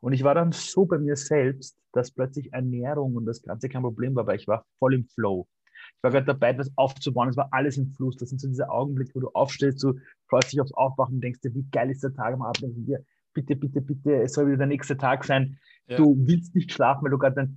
Und 0.01 0.13
ich 0.13 0.23
war 0.23 0.35
dann 0.35 0.53
so 0.53 0.85
bei 0.85 0.99
mir 0.99 1.17
selbst, 1.17 1.79
dass 1.93 2.11
plötzlich 2.11 2.53
Ernährung 2.53 3.15
und 3.15 3.25
das 3.25 3.43
Ganze 3.43 3.69
kein 3.69 3.83
Problem 3.83 4.15
war, 4.15 4.27
weil 4.27 4.37
ich 4.37 4.47
war 4.47 4.67
voll 4.79 4.95
im 4.95 5.07
Flow. 5.07 5.49
Ich 5.97 6.03
war 6.03 6.11
gerade 6.11 6.27
dabei, 6.27 6.51
etwas 6.51 6.71
aufzubauen. 6.77 7.29
Es 7.29 7.37
war 7.37 7.49
alles 7.53 7.79
im 7.79 7.91
Fluss. 7.93 8.17
Das 8.17 8.29
sind 8.29 8.41
so 8.41 8.49
diese 8.49 8.69
Augenblicke, 8.69 9.15
wo 9.15 9.21
du 9.21 9.31
aufstehst, 9.33 9.83
du 9.83 9.95
freust 10.29 10.53
dich 10.53 10.61
aufs 10.61 10.75
Aufwachen 10.75 11.17
und 11.17 11.21
denkst 11.23 11.41
dir, 11.41 11.55
wie 11.55 11.67
geil 11.71 11.91
ist 11.91 12.03
der 12.03 12.13
Tag 12.13 12.35
am 12.35 12.43
Abend 12.43 12.63
und 12.65 12.85
dir, 12.85 13.03
bitte, 13.33 13.57
bitte, 13.57 13.81
bitte, 13.81 14.23
es 14.23 14.35
soll 14.35 14.47
wieder 14.47 14.59
der 14.59 14.67
nächste 14.67 14.97
Tag 14.97 15.25
sein. 15.25 15.59
Ja. 15.87 15.97
Du 15.97 16.17
willst 16.19 16.55
nicht 16.55 16.73
schlafen, 16.73 17.05
weil 17.05 17.11
du 17.11 17.19
gerade 17.19 17.51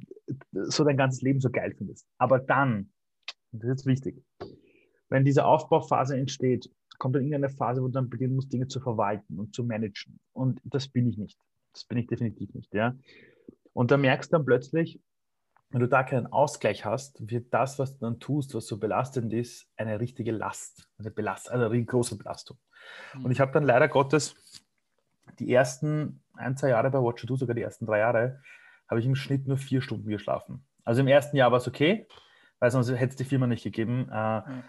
so 0.52 0.84
dein 0.84 0.98
ganzes 0.98 1.22
Leben 1.22 1.40
so 1.40 1.50
geil 1.50 1.74
findest. 1.78 2.08
Aber 2.18 2.40
dann, 2.40 2.92
das 3.64 3.82
ist 3.82 3.86
wichtig, 3.86 4.24
wenn 5.10 5.26
diese 5.26 5.46
Aufbauphase 5.46 6.18
entsteht, 6.18 6.70
kommt 6.98 7.16
dann 7.16 7.24
irgendeine 7.24 7.50
Phase, 7.50 7.82
wo 7.82 7.88
du 7.88 7.94
dann 7.94 8.10
beginnen 8.10 8.36
musst, 8.36 8.52
Dinge 8.52 8.68
zu 8.68 8.80
verwalten 8.80 9.40
und 9.40 9.56
zu 9.56 9.64
managen. 9.64 10.20
Und 10.34 10.60
das 10.64 10.88
bin 10.88 11.08
ich 11.08 11.18
nicht. 11.18 11.40
Das 11.74 11.86
bin 11.86 11.98
ich 11.98 12.08
definitiv 12.08 12.54
nicht. 12.54 12.74
Ja? 12.74 12.96
Und 13.74 13.92
da 13.92 13.98
merkst 13.98 14.32
du 14.32 14.38
dann 14.38 14.46
plötzlich, 14.46 15.00
wenn 15.70 15.82
du 15.82 15.88
da 15.88 16.04
keinen 16.04 16.28
Ausgleich 16.28 16.86
hast, 16.86 17.30
wird 17.30 17.54
das, 17.54 17.78
was 17.78 17.98
du 17.98 18.06
dann 18.06 18.20
tust, 18.20 18.56
was 18.56 18.68
so 18.68 18.78
belastend 18.78 19.34
ist, 19.34 19.68
eine 19.76 20.00
richtige 20.00 20.32
Last, 20.32 20.90
eine, 20.98 21.12
Belast 21.12 21.52
also 21.52 21.66
eine 21.66 21.86
große 21.86 22.18
Belastung. 22.18 22.58
Mhm. 23.14 23.26
Und 23.26 23.32
ich 23.32 23.40
habe 23.40 23.52
dann 23.52 23.64
leider 23.64 23.88
Gottes 23.88 24.36
die 25.40 25.54
ersten 25.54 26.24
ein, 26.34 26.56
zwei 26.56 26.70
Jahre 26.70 26.90
bei 26.90 27.00
Watcher 27.00 27.28
2, 27.28 27.36
sogar 27.36 27.56
die 27.56 27.62
ersten 27.62 27.86
drei 27.86 28.00
Jahre, 28.00 28.42
habe 28.88 29.02
ich 29.02 29.06
im 29.06 29.16
Schnitt 29.16 29.46
nur 29.46 29.58
vier 29.58 29.82
Stunden 29.82 30.08
geschlafen. 30.08 30.66
Also 30.86 31.02
im 31.02 31.08
ersten 31.08 31.36
Jahr 31.36 31.52
war 31.52 31.58
es 31.58 31.68
okay, 31.68 32.08
weil 32.60 32.72
sonst 32.72 32.90
hätte 32.90 33.12
es 33.12 33.16
die 33.16 33.24
Firma 33.24 33.48
nicht 33.48 33.64
gegeben. 33.64 34.10
Äh, 34.12 34.40
mhm. 34.40 34.64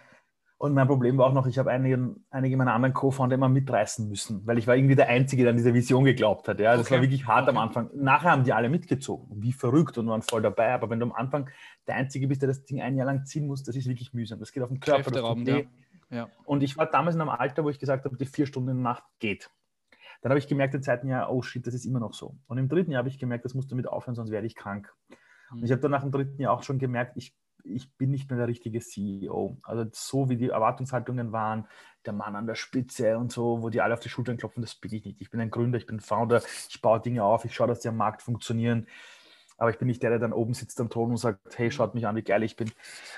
Und 0.61 0.75
mein 0.75 0.89
Problem 0.89 1.17
war 1.19 1.27
auch 1.27 1.33
noch, 1.33 1.47
ich 1.47 1.57
habe 1.57 1.71
einige, 1.71 2.17
einige 2.31 2.57
meiner 2.57 2.75
anderen 2.75 2.93
Co-Founder 2.93 3.37
immer 3.37 3.49
mitreißen 3.49 4.09
müssen, 4.09 4.45
weil 4.45 4.59
ich 4.59 4.67
war 4.67 4.75
irgendwie 4.75 4.97
der 4.97 5.09
Einzige, 5.09 5.45
der 5.45 5.51
an 5.51 5.57
diese 5.57 5.73
Vision 5.73 6.05
geglaubt 6.05 6.49
hat. 6.49 6.59
Ja, 6.59 6.77
das 6.77 6.87
okay. 6.87 6.97
war 6.97 7.03
wirklich 7.03 7.29
hart 7.29 7.43
okay. 7.43 7.51
am 7.51 7.59
Anfang. 7.59 7.91
Nachher 7.95 8.33
haben 8.33 8.43
die 8.43 8.53
alle 8.53 8.69
mitgezogen, 8.69 9.41
wie 9.41 9.53
verrückt 9.53 9.99
und 9.99 10.09
waren 10.09 10.23
voll 10.23 10.43
dabei. 10.43 10.75
Aber 10.75 10.91
wenn 10.91 10.99
du 10.99 11.07
am 11.07 11.13
Anfang 11.13 11.49
der 11.87 11.95
Einzige 11.95 12.27
bist, 12.27 12.43
der 12.43 12.49
das 12.49 12.65
Ding 12.65 12.81
ein 12.81 12.97
Jahr 12.97 13.07
lang 13.07 13.25
ziehen 13.25 13.47
muss, 13.47 13.63
das 13.63 13.77
ist 13.77 13.87
wirklich 13.87 14.13
mühsam. 14.15 14.41
Das 14.41 14.51
geht 14.51 14.65
auf 14.65 14.69
den 14.69 14.81
Körper. 14.81 15.13
Das 15.13 15.23
Raum, 15.23 15.47
ja. 15.47 15.61
Ja. 16.11 16.29
Und 16.45 16.63
ich 16.63 16.77
war 16.77 16.87
damals 16.87 17.15
in 17.15 17.21
einem 17.21 17.31
Alter, 17.31 17.63
wo 17.63 17.71
ich 17.71 17.79
gesagt 17.79 18.05
habe, 18.05 18.17
die 18.17 18.27
vier 18.27 18.47
Stunden 18.47 18.71
in 18.71 18.77
der 18.77 18.83
Nacht 18.83 19.05
geht. 19.21 19.51
Dann 20.23 20.31
habe 20.31 20.39
ich 20.41 20.49
gemerkt 20.49 20.75
im 20.75 20.83
zweiten 20.83 21.07
Jahr, 21.07 21.33
oh 21.33 21.43
shit, 21.43 21.65
das 21.65 21.75
ist 21.75 21.85
immer 21.85 22.01
noch 22.01 22.15
so. 22.15 22.37
Und 22.49 22.59
im 22.59 22.69
dritten 22.69 22.91
Jahr 22.91 23.01
habe 23.01 23.09
ich 23.09 23.19
gemerkt, 23.19 23.45
das 23.45 23.55
musst 23.55 23.71
du 23.71 23.77
mit 23.77 23.87
aufhören, 23.87 24.17
sonst 24.17 24.31
werde 24.31 24.47
ich 24.47 24.57
krank. 24.57 24.93
Und 25.53 25.63
ich 25.63 25.71
habe 25.71 25.81
dann 25.81 25.93
nach 25.93 26.03
dem 26.03 26.11
dritten 26.11 26.41
Jahr 26.41 26.53
auch 26.53 26.63
schon 26.63 26.79
gemerkt, 26.79 27.17
ich 27.17 27.37
ich 27.65 27.97
bin 27.97 28.11
nicht 28.11 28.31
mehr 28.31 28.39
der 28.39 28.49
richtige 28.49 28.81
CEO. 28.81 29.59
Also 29.63 29.87
so 29.93 30.29
wie 30.29 30.37
die 30.37 30.49
Erwartungshaltungen 30.49 31.33
waren, 31.33 31.67
der 32.05 32.13
Mann 32.13 32.37
an 32.37 32.47
der 32.47 32.55
Spitze 32.55 33.19
und 33.19 33.33
so, 33.33 33.63
wo 33.63 33.71
die 33.71 33.81
alle 33.81 33.95
auf 33.95 34.01
die 34.01 34.09
Schultern 34.09 34.37
klopfen, 34.37 34.63
das 34.63 34.75
bin 34.75 34.93
ich 34.95 35.05
nicht. 35.05 35.21
Ich 35.21 35.31
bin 35.31 35.41
ein 35.41 35.51
Gründer, 35.51 35.79
ich 35.79 35.87
bin 35.87 36.01
Founder, 36.01 36.43
ich 36.69 36.81
baue 36.81 37.01
Dinge 37.01 37.25
auf, 37.25 37.45
ich 37.45 37.55
schaue, 37.55 37.69
dass 37.69 37.81
die 37.81 37.89
am 37.89 37.97
Markt 37.97 38.23
funktionieren. 38.23 38.87
Aber 39.59 39.71
ich 39.71 39.79
bin 39.79 39.89
nicht 39.89 40.03
der, 40.03 40.11
der 40.11 40.19
dann 40.21 40.33
oben 40.33 40.55
sitzt 40.55 40.81
am 40.81 40.89
Thron 40.89 41.11
und 41.11 41.17
sagt, 41.17 41.59
hey, 41.59 41.71
schaut 41.71 41.95
mich 41.95 42.07
an, 42.07 42.15
wie 42.17 42.23
geil 42.23 42.43
ich 42.45 42.57
bin. 42.57 42.71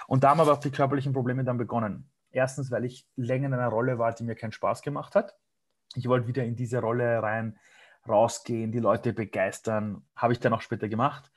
Und 0.07 0.25
da 0.25 0.31
haben 0.31 0.41
aber 0.41 0.53
auch 0.53 0.59
die 0.59 0.71
körperlichen 0.71 1.13
Probleme 1.13 1.45
dann 1.45 1.59
begonnen. 1.59 2.11
Erstens, 2.33 2.71
weil 2.71 2.85
ich 2.85 3.07
länger 3.17 3.49
in 3.49 3.55
einer 3.55 3.69
Rolle 3.69 3.99
war, 3.99 4.13
die 4.13 4.25
mir 4.25 4.35
keinen 4.35 4.53
Spaß 4.53 4.83
gemacht 4.83 5.15
hat. 5.15 5.37
Ich 5.95 6.09
wollte 6.09 6.29
wieder 6.29 6.45
in 6.45 6.57
diese 6.57 6.81
Rolle 6.81 7.23
rein, 7.23 7.59
rausgehen, 8.09 8.73
die 8.73 8.79
Leute 8.79 9.13
begeistern. 9.13 10.03
Habe 10.17 10.33
ich 10.33 10.41
dann 10.41 10.55
auch 10.55 10.63
später 10.63 10.89
gemacht. 10.89 11.31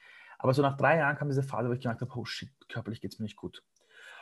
Aber 0.44 0.54
so 0.54 0.62
nach 0.62 0.76
drei 0.76 0.98
Jahren 0.98 1.16
kam 1.16 1.30
diese 1.30 1.42
Phase, 1.42 1.70
wo 1.70 1.74
ich 1.74 1.80
gemerkt 1.80 2.02
habe, 2.02 2.12
oh 2.16 2.26
shit, 2.26 2.50
körperlich 2.68 3.00
geht 3.00 3.14
es 3.14 3.20
mir 3.20 3.24
nicht 3.24 3.38
gut. 3.38 3.64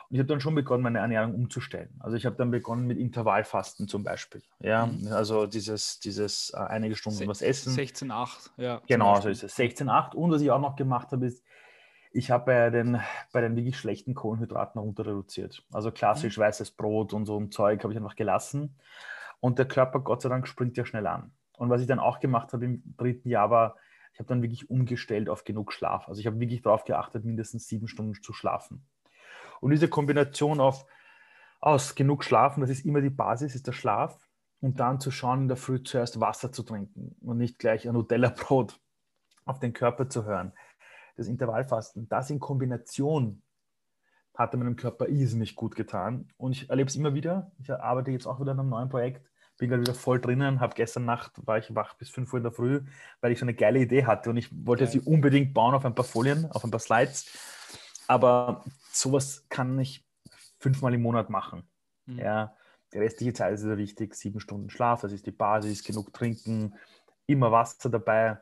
Und 0.08 0.14
ich 0.14 0.18
habe 0.20 0.28
dann 0.28 0.40
schon 0.40 0.54
begonnen, 0.54 0.84
meine 0.84 1.00
Ernährung 1.00 1.34
umzustellen. 1.34 1.90
Also 1.98 2.16
ich 2.16 2.26
habe 2.26 2.36
dann 2.36 2.52
begonnen 2.52 2.86
mit 2.86 2.96
Intervallfasten 2.96 3.88
zum 3.88 4.04
Beispiel. 4.04 4.40
Ja, 4.60 4.86
mhm. 4.86 5.08
also 5.08 5.46
dieses, 5.46 5.98
dieses 5.98 6.50
äh, 6.54 6.58
einige 6.58 6.94
Stunden 6.94 7.18
Se 7.18 7.26
was 7.26 7.42
essen. 7.42 7.74
16,8, 7.74 8.50
ja. 8.56 8.80
Genau, 8.86 9.20
so 9.20 9.28
ist 9.30 9.42
es. 9.42 9.58
16,8. 9.58 10.14
Und 10.14 10.30
was 10.30 10.42
ich 10.42 10.52
auch 10.52 10.60
noch 10.60 10.76
gemacht 10.76 11.10
habe, 11.10 11.26
ist, 11.26 11.42
ich 12.12 12.30
habe 12.30 12.44
bei 12.44 12.70
den, 12.70 13.00
bei 13.32 13.40
den 13.40 13.56
wirklich 13.56 13.76
schlechten 13.76 14.14
Kohlenhydraten 14.14 14.80
runter 14.80 15.04
reduziert. 15.04 15.64
Also 15.72 15.90
klassisch 15.90 16.38
mhm. 16.38 16.42
weißes 16.42 16.70
Brot 16.70 17.14
und 17.14 17.26
so 17.26 17.36
ein 17.36 17.50
Zeug 17.50 17.82
habe 17.82 17.92
ich 17.92 17.98
einfach 17.98 18.14
gelassen. 18.14 18.76
Und 19.40 19.58
der 19.58 19.66
Körper, 19.66 19.98
Gott 19.98 20.22
sei 20.22 20.28
Dank, 20.28 20.46
springt 20.46 20.76
ja 20.76 20.84
schnell 20.84 21.08
an. 21.08 21.32
Und 21.56 21.68
was 21.68 21.80
ich 21.80 21.88
dann 21.88 21.98
auch 21.98 22.20
gemacht 22.20 22.52
habe 22.52 22.64
im 22.64 22.94
dritten 22.96 23.28
Jahr 23.28 23.50
war, 23.50 23.74
ich 24.12 24.18
habe 24.18 24.28
dann 24.28 24.42
wirklich 24.42 24.68
umgestellt 24.68 25.28
auf 25.28 25.44
genug 25.44 25.72
Schlaf. 25.72 26.08
Also 26.08 26.20
ich 26.20 26.26
habe 26.26 26.38
wirklich 26.38 26.62
darauf 26.62 26.84
geachtet, 26.84 27.24
mindestens 27.24 27.66
sieben 27.66 27.88
Stunden 27.88 28.14
zu 28.22 28.32
schlafen. 28.32 28.86
Und 29.60 29.70
diese 29.70 29.88
Kombination 29.88 30.60
auf, 30.60 30.86
aus 31.60 31.94
genug 31.94 32.24
Schlafen, 32.24 32.60
das 32.60 32.70
ist 32.70 32.84
immer 32.84 33.00
die 33.00 33.10
Basis, 33.10 33.54
ist 33.54 33.66
der 33.66 33.72
Schlaf. 33.72 34.18
Und 34.60 34.78
dann 34.78 35.00
zu 35.00 35.10
schauen, 35.10 35.42
in 35.42 35.48
der 35.48 35.56
Früh 35.56 35.82
zuerst 35.82 36.20
Wasser 36.20 36.52
zu 36.52 36.62
trinken 36.62 37.16
und 37.20 37.38
nicht 37.38 37.58
gleich 37.58 37.88
ein 37.88 37.94
Nutella-Brot 37.94 38.78
auf 39.44 39.58
den 39.58 39.72
Körper 39.72 40.08
zu 40.08 40.24
hören. 40.24 40.52
Das 41.16 41.26
Intervallfasten, 41.26 42.08
das 42.08 42.30
in 42.30 42.38
Kombination 42.38 43.42
hatte 44.34 44.56
meinem 44.56 44.76
Körper 44.76 45.08
irrsinnig 45.08 45.56
gut 45.56 45.74
getan. 45.74 46.28
Und 46.36 46.52
ich 46.52 46.70
erlebe 46.70 46.88
es 46.88 46.96
immer 46.96 47.14
wieder. 47.14 47.50
Ich 47.58 47.70
arbeite 47.72 48.12
jetzt 48.12 48.26
auch 48.26 48.40
wieder 48.40 48.52
an 48.52 48.60
einem 48.60 48.68
neuen 48.70 48.88
Projekt 48.88 49.26
bin 49.62 49.70
gerade 49.70 49.82
wieder 49.82 49.94
voll 49.94 50.20
drinnen, 50.20 50.58
habe 50.58 50.74
gestern 50.74 51.04
Nacht, 51.04 51.46
war 51.46 51.56
ich 51.56 51.72
wach 51.72 51.94
bis 51.94 52.10
5 52.10 52.32
Uhr 52.32 52.38
in 52.38 52.42
der 52.42 52.50
Früh, 52.50 52.80
weil 53.20 53.30
ich 53.30 53.38
so 53.38 53.44
eine 53.44 53.54
geile 53.54 53.78
Idee 53.78 54.04
hatte 54.04 54.28
und 54.28 54.36
ich 54.36 54.48
wollte 54.66 54.84
ja. 54.84 54.90
sie 54.90 54.98
unbedingt 54.98 55.54
bauen 55.54 55.72
auf 55.72 55.84
ein 55.84 55.94
paar 55.94 56.04
Folien, 56.04 56.50
auf 56.50 56.64
ein 56.64 56.72
paar 56.72 56.80
Slides. 56.80 57.30
Aber 58.08 58.64
sowas 58.90 59.46
kann 59.48 59.78
ich 59.78 60.04
fünfmal 60.58 60.92
im 60.94 61.02
Monat 61.02 61.30
machen. 61.30 61.62
Mhm. 62.06 62.18
Ja, 62.18 62.56
die 62.92 62.98
restliche 62.98 63.34
Zeit 63.34 63.54
ist 63.54 63.64
wichtig, 63.64 64.16
sieben 64.16 64.40
Stunden 64.40 64.68
Schlaf, 64.68 65.02
das 65.02 65.12
ist 65.12 65.26
die 65.26 65.30
Basis, 65.30 65.84
genug 65.84 66.12
trinken, 66.12 66.74
immer 67.26 67.52
Wasser 67.52 67.88
dabei. 67.88 68.38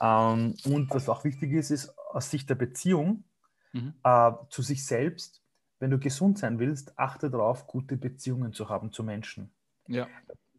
Ähm, 0.00 0.56
und 0.64 0.90
was 0.90 1.08
auch 1.08 1.22
wichtig 1.22 1.52
ist, 1.52 1.70
ist 1.70 1.96
aus 2.10 2.30
Sicht 2.30 2.50
der 2.50 2.56
Beziehung 2.56 3.22
mhm. 3.72 3.94
äh, 4.02 4.32
zu 4.50 4.62
sich 4.62 4.84
selbst, 4.84 5.40
wenn 5.78 5.92
du 5.92 6.00
gesund 6.00 6.36
sein 6.36 6.58
willst, 6.58 6.98
achte 6.98 7.30
darauf, 7.30 7.68
gute 7.68 7.96
Beziehungen 7.96 8.52
zu 8.52 8.68
haben 8.68 8.90
zu 8.90 9.04
Menschen. 9.04 9.52
Ja. 9.86 10.06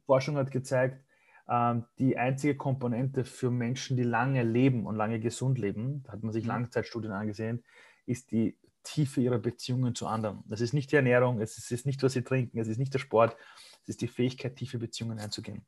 Forschung 0.10 0.38
hat 0.38 0.50
gezeigt, 0.50 1.06
ähm, 1.48 1.86
die 2.00 2.18
einzige 2.18 2.56
Komponente 2.58 3.26
für 3.26 3.52
Menschen, 3.52 3.96
die 3.96 4.02
lange 4.02 4.42
leben 4.42 4.88
und 4.88 4.96
lange 4.96 5.20
gesund 5.20 5.60
leben, 5.60 6.02
da 6.02 6.14
hat 6.14 6.24
man 6.24 6.34
sich 6.34 6.46
mhm. 6.46 6.50
Langzeitstudien 6.50 7.12
angesehen, 7.12 7.64
ist 8.08 8.32
die 8.32 8.58
Tiefe 8.82 9.22
ihrer 9.22 9.38
Beziehungen 9.38 9.94
zu 9.94 10.08
anderen. 10.08 10.44
Das 10.48 10.62
ist 10.62 10.74
nicht 10.74 10.92
die 10.92 10.96
Ernährung, 10.96 11.42
es 11.42 11.70
ist 11.70 11.86
nicht, 11.86 12.02
was 12.02 12.14
sie 12.14 12.24
trinken, 12.24 12.58
es 12.58 12.68
ist 12.68 12.80
nicht 12.80 12.92
der 12.92 12.98
Sport, 12.98 13.38
es 13.84 13.90
ist 13.90 14.02
die 14.02 14.08
Fähigkeit, 14.08 14.56
tiefe 14.56 14.80
Beziehungen 14.80 15.20
einzugehen. 15.20 15.64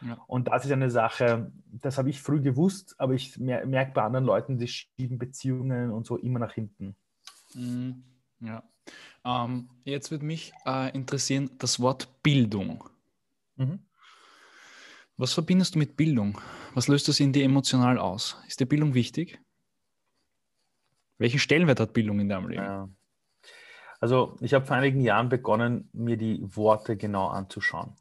Ja. 0.00 0.14
Und 0.26 0.48
das 0.48 0.64
ist 0.64 0.72
eine 0.72 0.90
Sache, 0.90 1.52
das 1.70 1.98
habe 1.98 2.08
ich 2.08 2.22
früh 2.22 2.40
gewusst, 2.40 2.94
aber 2.96 3.12
ich 3.12 3.38
merke 3.38 3.92
bei 3.92 4.02
anderen 4.02 4.24
Leuten, 4.24 4.56
die 4.56 4.68
schieben 4.68 5.18
Beziehungen 5.18 5.90
und 5.90 6.06
so 6.06 6.16
immer 6.16 6.38
nach 6.38 6.54
hinten. 6.54 6.96
Mhm. 7.54 8.04
Ja. 8.40 8.62
Ähm, 9.22 9.68
jetzt 9.84 10.10
würde 10.10 10.24
mich 10.24 10.54
äh, 10.64 10.90
interessieren, 10.96 11.50
das 11.58 11.78
Wort 11.78 12.22
Bildung. 12.22 12.88
Mhm. 13.68 13.86
Was 15.16 15.34
verbindest 15.34 15.74
du 15.74 15.78
mit 15.78 15.96
Bildung? 15.96 16.40
Was 16.74 16.88
löst 16.88 17.08
das 17.08 17.20
in 17.20 17.32
dir 17.32 17.44
emotional 17.44 17.98
aus? 17.98 18.36
Ist 18.48 18.60
dir 18.60 18.66
Bildung 18.66 18.94
wichtig? 18.94 19.38
Welchen 21.18 21.38
Stellenwert 21.38 21.80
hat 21.80 21.92
Bildung 21.92 22.18
in 22.18 22.28
deinem 22.28 22.48
Leben? 22.48 22.64
Ja. 22.64 22.88
Also 24.00 24.36
ich 24.40 24.54
habe 24.54 24.66
vor 24.66 24.76
einigen 24.76 25.00
Jahren 25.00 25.28
begonnen, 25.28 25.88
mir 25.92 26.16
die 26.16 26.40
Worte 26.42 26.96
genau 26.96 27.28
anzuschauen. 27.28 27.94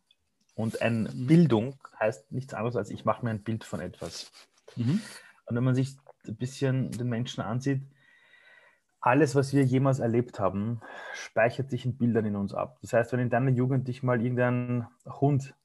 Und 0.55 0.81
eine 0.81 1.09
mhm. 1.09 1.27
Bildung 1.27 1.75
heißt 1.99 2.31
nichts 2.31 2.53
anderes 2.53 2.75
als, 2.75 2.89
ich 2.89 3.05
mache 3.05 3.23
mir 3.23 3.31
ein 3.31 3.43
Bild 3.43 3.63
von 3.63 3.79
etwas. 3.79 4.31
Mhm. 4.75 5.01
Und 5.45 5.55
wenn 5.55 5.63
man 5.63 5.75
sich 5.75 5.95
ein 6.27 6.35
bisschen 6.37 6.91
den 6.91 7.09
Menschen 7.09 7.41
ansieht, 7.41 7.81
alles, 9.01 9.35
was 9.35 9.51
wir 9.53 9.63
jemals 9.63 9.99
erlebt 9.99 10.39
haben, 10.39 10.79
speichert 11.13 11.71
sich 11.71 11.85
in 11.85 11.97
Bildern 11.97 12.25
in 12.25 12.35
uns 12.35 12.53
ab. 12.53 12.77
Das 12.81 12.93
heißt, 12.93 13.11
wenn 13.11 13.19
in 13.19 13.29
deiner 13.31 13.49
Jugend 13.49 13.87
dich 13.87 14.03
mal 14.03 14.21
irgendein 14.21 14.87
Hund 15.05 15.55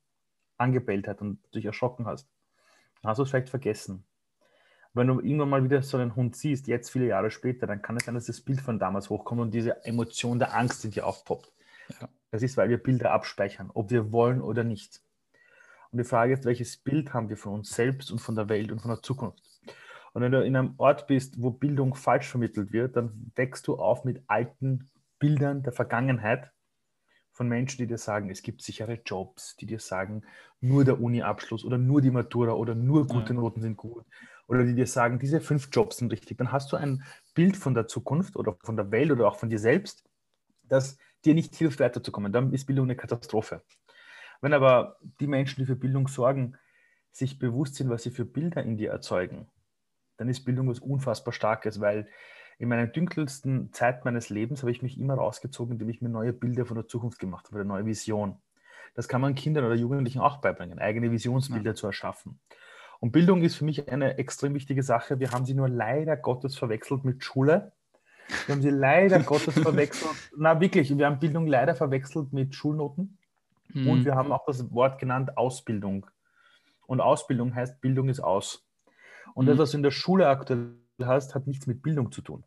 angebellt 0.57 1.07
hat 1.07 1.21
und 1.21 1.39
dich 1.55 1.67
erschrocken 1.67 2.07
hast, 2.07 2.27
dann 3.03 3.11
hast 3.11 3.19
du 3.19 3.23
es 3.25 3.31
vielleicht 3.31 3.51
vergessen. 3.51 4.05
Wenn 4.95 5.09
du 5.09 5.21
irgendwann 5.21 5.51
mal 5.51 5.63
wieder 5.63 5.83
so 5.83 5.99
einen 5.99 6.17
Hund 6.17 6.35
siehst, 6.35 6.67
jetzt 6.67 6.91
viele 6.91 7.07
Jahre 7.07 7.31
später, 7.31 7.67
dann 7.67 7.83
kann 7.83 7.99
es 7.99 8.07
sein, 8.07 8.15
dass 8.15 8.25
das 8.25 8.41
Bild 8.41 8.63
von 8.63 8.79
damals 8.79 9.11
hochkommt 9.11 9.43
und 9.43 9.53
diese 9.53 9.85
Emotion 9.85 10.39
der 10.39 10.57
Angst 10.57 10.87
in 10.87 10.91
dir 10.91 11.07
aufpoppt. 11.07 11.53
Ja. 12.01 12.09
Das 12.31 12.43
ist, 12.43 12.57
weil 12.57 12.71
wir 12.71 12.83
Bilder 12.83 13.13
abspeichern, 13.13 13.71
ob 13.75 13.91
wir 13.91 14.11
wollen 14.13 14.41
oder 14.41 14.65
nicht. 14.65 15.03
Und 15.93 15.99
die 15.99 16.05
Frage 16.05 16.33
ist, 16.33 16.47
welches 16.47 16.79
Bild 16.79 17.13
haben 17.13 17.29
wir 17.29 17.37
von 17.37 17.53
uns 17.53 17.71
selbst 17.71 18.11
und 18.11 18.21
von 18.21 18.35
der 18.35 18.49
Welt 18.49 18.73
und 18.73 18.81
von 18.81 18.91
der 18.91 19.03
Zukunft? 19.03 19.43
Und 20.17 20.23
wenn 20.23 20.33
du 20.33 20.43
in 20.43 20.57
einem 20.57 20.73
Ort 20.79 21.09
bist, 21.09 21.43
wo 21.43 21.51
Bildung 21.51 21.95
falsch 21.95 22.27
vermittelt 22.29 22.73
wird, 22.73 22.97
dann 22.97 23.31
wächst 23.35 23.69
du 23.69 23.77
auf 23.77 24.07
mit 24.07 24.23
alten 24.29 24.89
Bildern 25.19 25.63
der 25.63 25.75
Vergangenheit 25.75 26.53
von 27.33 27.51
Menschen, 27.51 27.77
die 27.83 27.87
dir 27.87 27.99
sagen, 27.99 28.31
es 28.31 28.41
gibt 28.41 28.63
sichere 28.63 28.99
Jobs, 29.05 29.57
die 29.57 29.67
dir 29.67 29.79
sagen, 29.79 30.23
nur 30.63 30.87
der 30.87 31.03
Uni-Abschluss 31.03 31.67
oder 31.67 31.77
nur 31.77 32.01
die 32.01 32.11
Matura 32.11 32.53
oder 32.53 32.75
nur 32.75 33.07
gute. 33.07 33.35
Noten 33.35 33.61
sind 33.61 33.77
gut 33.77 34.07
oder 34.47 34.65
die 34.65 34.75
dir 34.75 34.87
sagen, 34.87 35.19
diese 35.19 35.43
fünf 35.43 35.69
Jobs 35.71 35.99
sind 35.99 36.11
richtig, 36.11 36.39
dann 36.39 36.51
hast 36.51 36.73
du 36.73 36.77
ein 36.77 37.05
Bild 37.35 37.55
von 37.55 37.75
der 37.75 37.87
Zukunft 37.87 38.37
oder 38.37 38.57
von 38.63 38.75
der 38.75 38.91
Welt 38.91 39.11
oder 39.11 39.29
auch 39.29 39.37
von 39.37 39.51
dir 39.51 39.59
selbst, 39.59 40.03
das 40.63 40.97
dir 41.27 41.35
nicht 41.35 41.55
hilft, 41.55 41.79
weiterzukommen. 41.79 42.33
Dann 42.33 42.55
ist 42.55 42.65
Bildung 42.65 42.87
eine 42.87 42.97
Katastrophe. 42.97 43.61
Wenn 44.41 44.55
aber 44.55 44.97
die 45.21 45.27
Menschen, 45.27 45.61
die 45.61 45.67
für 45.67 45.77
Bildung 45.77 46.09
sorgen, 46.09 46.57
sich 47.11 47.39
bewusst 47.39 47.75
sind, 47.75 47.91
was 47.91 48.03
sie 48.03 48.11
für 48.11 48.25
Bilder 48.25 48.63
in 48.63 48.79
dir 48.79 48.91
erzeugen, 48.91 49.47
dann 50.17 50.29
ist 50.29 50.45
Bildung 50.45 50.69
was 50.69 50.79
unfassbar 50.79 51.33
Starkes, 51.33 51.81
weil 51.81 52.09
in 52.59 52.69
meiner 52.69 52.87
dunkelsten 52.87 53.73
Zeit 53.73 54.05
meines 54.05 54.31
Lebens 54.31 54.63
habe 54.63 54.71
ich 54.71 54.83
mich 54.83 54.99
immer 54.99 55.15
rausgezogen, 55.15 55.73
indem 55.73 55.89
ich 55.91 56.01
mir 56.01 56.09
neue 56.09 56.33
Bilder 56.33 56.65
von 56.65 56.77
der 56.77 56.87
Zukunft 56.87 57.19
gemacht 57.19 57.47
habe, 57.49 57.61
eine 57.61 57.69
neue 57.69 57.85
Vision. 57.85 58.37
Das 58.95 59.09
kann 59.09 59.21
man 59.21 59.35
Kindern 59.35 59.65
oder 59.65 59.75
Jugendlichen 59.75 60.21
auch 60.21 60.39
beibringen, 60.39 60.79
eigene 60.79 61.11
Visionsbilder 61.11 61.73
ja. 61.73 61.75
zu 61.75 61.87
erschaffen. 61.87 62.41
Und 62.99 63.13
Bildung 63.13 63.43
ist 63.43 63.57
für 63.57 63.65
mich 63.65 63.91
eine 63.91 64.17
extrem 64.17 64.55
wichtige 64.55 64.83
Sache. 64.83 65.21
Wir 65.21 65.33
haben 65.33 65.45
sie 65.45 65.53
nur 65.53 65.69
leider 65.69 66.17
Gottes 66.17 66.57
verwechselt 66.57 67.05
mit 67.05 67.23
Schule. 67.23 67.73
Wir 68.47 68.55
haben 68.55 68.63
sie 68.63 68.71
leider 68.71 69.19
Gottes 69.23 69.59
verwechselt. 69.59 70.15
Na 70.37 70.61
wirklich, 70.61 70.97
wir 70.97 71.05
haben 71.05 71.19
Bildung 71.19 71.47
leider 71.47 71.75
verwechselt 71.75 72.33
mit 72.33 72.55
Schulnoten. 72.55 73.19
Mhm. 73.75 73.89
Und 73.89 74.05
wir 74.07 74.15
haben 74.15 74.33
auch 74.33 74.47
das 74.47 74.73
Wort 74.73 74.99
genannt 74.99 75.37
Ausbildung. 75.37 76.07
Und 76.87 77.01
Ausbildung 77.01 77.55
heißt, 77.55 77.81
Bildung 77.81 78.09
ist 78.09 78.21
aus. 78.21 78.66
Und 79.35 79.45
mhm. 79.45 79.51
das, 79.51 79.59
was 79.59 79.71
du 79.73 79.77
in 79.79 79.83
der 79.83 79.91
Schule 79.91 80.29
aktuell 80.29 80.75
hast, 81.03 81.35
hat 81.35 81.47
nichts 81.47 81.67
mit 81.67 81.83
Bildung 81.83 82.13
zu 82.13 82.23
tun. 82.23 82.45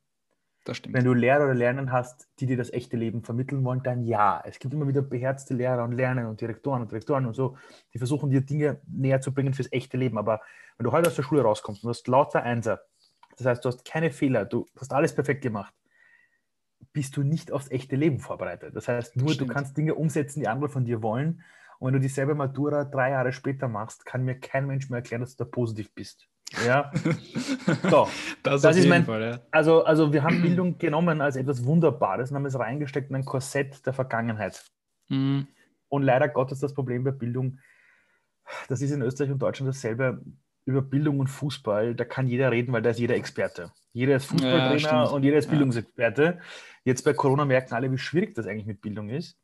Das 0.65 0.77
stimmt. 0.77 0.95
Wenn 0.95 1.05
du 1.05 1.13
Lehrer 1.13 1.45
oder 1.45 1.55
Lernen 1.55 1.91
hast, 1.91 2.27
die 2.39 2.45
dir 2.45 2.57
das 2.57 2.71
echte 2.71 2.97
Leben 2.97 3.23
vermitteln 3.23 3.63
wollen, 3.63 3.81
dann 3.81 4.03
ja. 4.03 4.41
Es 4.45 4.59
gibt 4.59 4.73
immer 4.73 4.87
wieder 4.87 5.01
beherzte 5.01 5.53
Lehrer 5.53 5.83
und 5.83 5.93
Lerner 5.93 6.29
und 6.29 6.41
Direktoren 6.41 6.81
und 6.81 6.91
Direktoren 6.91 7.25
und 7.25 7.33
so, 7.33 7.57
die 7.93 7.97
versuchen 7.97 8.29
dir 8.29 8.41
Dinge 8.41 8.79
näher 8.87 9.21
zu 9.21 9.33
bringen 9.33 9.53
fürs 9.53 9.71
echte 9.71 9.97
Leben. 9.97 10.17
Aber 10.17 10.41
wenn 10.77 10.83
du 10.83 10.91
heute 10.91 11.07
aus 11.07 11.15
der 11.15 11.23
Schule 11.23 11.41
rauskommst 11.41 11.83
und 11.83 11.87
du 11.87 11.89
hast 11.89 12.07
lauter 12.07 12.43
Einser, 12.43 12.81
das 13.37 13.47
heißt, 13.47 13.63
du 13.63 13.69
hast 13.69 13.85
keine 13.85 14.11
Fehler, 14.11 14.45
du 14.45 14.65
hast 14.77 14.93
alles 14.93 15.15
perfekt 15.15 15.41
gemacht, 15.41 15.73
bist 16.93 17.15
du 17.17 17.23
nicht 17.23 17.51
aufs 17.51 17.71
echte 17.71 17.95
Leben 17.95 18.19
vorbereitet. 18.19 18.75
Das 18.75 18.87
heißt, 18.87 19.15
nur 19.15 19.35
du 19.35 19.47
kannst 19.47 19.77
Dinge 19.77 19.95
umsetzen, 19.95 20.41
die 20.41 20.47
andere 20.47 20.69
von 20.69 20.85
dir 20.85 21.01
wollen. 21.01 21.41
Und 21.79 21.87
wenn 21.87 21.93
du 21.93 21.99
dieselbe 21.99 22.35
Matura 22.35 22.83
drei 22.83 23.11
Jahre 23.11 23.31
später 23.31 23.67
machst, 23.67 24.05
kann 24.05 24.25
mir 24.25 24.39
kein 24.39 24.67
Mensch 24.67 24.89
mehr 24.89 24.97
erklären, 24.97 25.21
dass 25.21 25.35
du 25.35 25.45
da 25.45 25.49
positiv 25.49 25.93
bist. 25.93 26.27
Ja. 26.65 26.91
So, 27.89 28.09
das, 28.43 28.61
das 28.61 28.77
ist 28.77 28.87
mein. 28.87 29.05
Fall, 29.05 29.21
ja. 29.21 29.39
also, 29.51 29.83
also, 29.83 30.11
wir 30.11 30.23
haben 30.23 30.41
Bildung 30.41 30.77
genommen 30.77 31.21
als 31.21 31.35
etwas 31.35 31.63
Wunderbares 31.63 32.31
und 32.31 32.37
haben 32.37 32.45
es 32.45 32.57
reingesteckt 32.57 33.09
in 33.09 33.15
ein 33.15 33.25
Korsett 33.25 33.85
der 33.85 33.93
Vergangenheit. 33.93 34.63
Mhm. 35.09 35.47
Und 35.87 36.03
leider 36.03 36.27
Gottes 36.29 36.59
das 36.59 36.73
Problem 36.73 37.03
bei 37.03 37.11
Bildung, 37.11 37.59
das 38.67 38.81
ist 38.81 38.91
in 38.91 39.01
Österreich 39.01 39.31
und 39.31 39.39
Deutschland 39.39 39.69
dasselbe. 39.69 40.21
Über 40.65 40.81
Bildung 40.83 41.19
und 41.19 41.27
Fußball, 41.27 41.95
da 41.95 42.05
kann 42.05 42.27
jeder 42.27 42.51
reden, 42.51 42.71
weil 42.73 42.83
da 42.83 42.91
ist 42.91 42.99
jeder 42.99 43.15
Experte. 43.15 43.71
Jeder 43.91 44.17
ist 44.17 44.25
Fußballtrainer 44.25 44.83
ja, 44.83 45.03
und 45.05 45.23
jeder 45.23 45.37
ist 45.37 45.49
Bildungsexperte. 45.49 46.39
Jetzt 46.83 47.03
bei 47.03 47.13
Corona 47.13 47.45
merken 47.45 47.73
alle, 47.73 47.91
wie 47.91 47.97
schwierig 47.97 48.35
das 48.35 48.45
eigentlich 48.45 48.67
mit 48.67 48.81
Bildung 48.81 49.09
ist. 49.09 49.39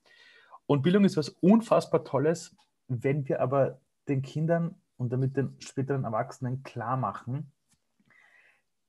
Und 0.68 0.84
Bildung 0.84 1.04
ist 1.04 1.18
was 1.18 1.30
unfassbar 1.30 2.04
Tolles, 2.04 2.56
wenn 2.88 3.28
wir 3.28 3.42
aber 3.42 3.80
den 4.08 4.22
Kindern 4.22 4.76
und 4.98 5.12
damit 5.12 5.38
den 5.38 5.56
späteren 5.60 6.04
Erwachsenen 6.04 6.64
klar 6.64 6.98
machen, 6.98 7.52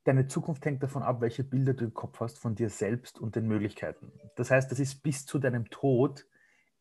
deine 0.07 0.29
Zukunft 0.29 0.65
hängt 0.65 0.83
davon 0.83 1.03
ab, 1.03 1.21
welche 1.21 1.45
Bilder 1.45 1.75
du 1.75 1.87
im 1.87 1.95
Kopf 1.95 2.21
hast 2.21 2.39
von 2.39 2.55
dir 2.55 2.71
selbst 2.71 3.19
und 3.19 3.35
den 3.35 3.47
Möglichkeiten. 3.47 4.13
Das 4.37 4.51
heißt, 4.51 4.71
das 4.71 4.79
ist 4.79 5.03
bis 5.03 5.27
zu 5.27 5.39
deinem 5.39 5.69
Tod, 5.69 6.27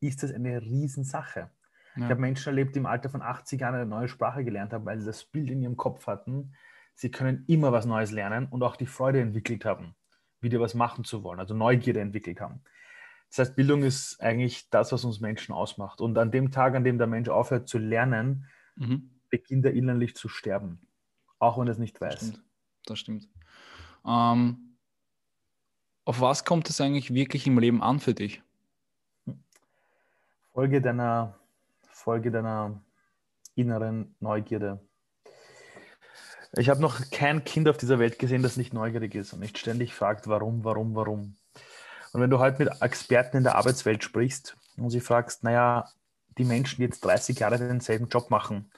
ist 0.00 0.22
das 0.22 0.32
eine 0.32 0.62
Riesensache. 0.62 1.50
Ja. 1.96 2.04
Ich 2.04 2.10
habe 2.10 2.20
Menschen 2.20 2.50
erlebt, 2.50 2.74
die 2.74 2.78
im 2.78 2.86
Alter 2.86 3.08
von 3.08 3.22
80 3.22 3.60
Jahren 3.60 3.74
eine 3.74 3.86
neue 3.86 4.08
Sprache 4.08 4.44
gelernt 4.44 4.72
haben, 4.72 4.86
weil 4.86 5.00
sie 5.00 5.06
das 5.06 5.24
Bild 5.24 5.50
in 5.50 5.62
ihrem 5.62 5.76
Kopf 5.76 6.06
hatten. 6.06 6.54
Sie 6.94 7.10
können 7.10 7.44
immer 7.48 7.72
was 7.72 7.84
Neues 7.84 8.12
lernen 8.12 8.46
und 8.46 8.62
auch 8.62 8.76
die 8.76 8.86
Freude 8.86 9.20
entwickelt 9.20 9.64
haben, 9.64 9.94
wieder 10.40 10.60
was 10.60 10.74
machen 10.74 11.04
zu 11.04 11.22
wollen, 11.24 11.40
also 11.40 11.54
Neugierde 11.54 12.00
entwickelt 12.00 12.40
haben. 12.40 12.62
Das 13.30 13.40
heißt, 13.40 13.56
Bildung 13.56 13.82
ist 13.82 14.20
eigentlich 14.20 14.70
das, 14.70 14.92
was 14.92 15.04
uns 15.04 15.20
Menschen 15.20 15.52
ausmacht. 15.52 16.00
Und 16.00 16.16
an 16.16 16.30
dem 16.30 16.52
Tag, 16.52 16.76
an 16.76 16.84
dem 16.84 16.96
der 16.96 17.08
Mensch 17.08 17.28
aufhört 17.28 17.68
zu 17.68 17.78
lernen, 17.78 18.46
mhm 18.76 19.15
beginnt 19.30 19.64
er 19.64 19.72
innerlich 19.72 20.14
zu 20.14 20.28
sterben, 20.28 20.80
auch 21.38 21.58
wenn 21.58 21.66
er 21.68 21.72
es 21.72 21.78
nicht 21.78 22.00
weiß. 22.00 22.14
Das 22.14 22.28
stimmt. 22.28 22.44
Das 22.86 22.98
stimmt. 22.98 23.28
Ähm, 24.06 24.76
auf 26.04 26.20
was 26.20 26.44
kommt 26.44 26.70
es 26.70 26.80
eigentlich 26.80 27.12
wirklich 27.12 27.46
im 27.46 27.58
Leben 27.58 27.82
an 27.82 27.98
für 27.98 28.14
dich? 28.14 28.42
Folge 30.52 30.80
deiner, 30.80 31.38
Folge 31.88 32.30
deiner 32.30 32.80
inneren 33.56 34.14
Neugierde. 34.20 34.80
Ich 36.52 36.68
habe 36.70 36.80
noch 36.80 37.10
kein 37.10 37.44
Kind 37.44 37.68
auf 37.68 37.76
dieser 37.76 37.98
Welt 37.98 38.18
gesehen, 38.18 38.42
das 38.42 38.56
nicht 38.56 38.72
neugierig 38.72 39.14
ist 39.14 39.32
und 39.32 39.40
nicht 39.40 39.58
ständig 39.58 39.94
fragt, 39.94 40.28
warum, 40.28 40.64
warum, 40.64 40.94
warum. 40.94 41.36
Und 42.12 42.20
wenn 42.20 42.30
du 42.30 42.38
heute 42.38 42.64
mit 42.64 42.80
Experten 42.80 43.38
in 43.38 43.42
der 43.42 43.56
Arbeitswelt 43.56 44.02
sprichst 44.02 44.56
und 44.78 44.90
sie 44.90 45.00
fragst, 45.00 45.44
naja, 45.44 45.90
die 46.38 46.44
Menschen, 46.44 46.76
die 46.76 46.84
jetzt 46.84 47.04
30 47.04 47.40
Jahre 47.40 47.58
denselben 47.58 48.08
Job 48.08 48.30
machen, 48.30 48.70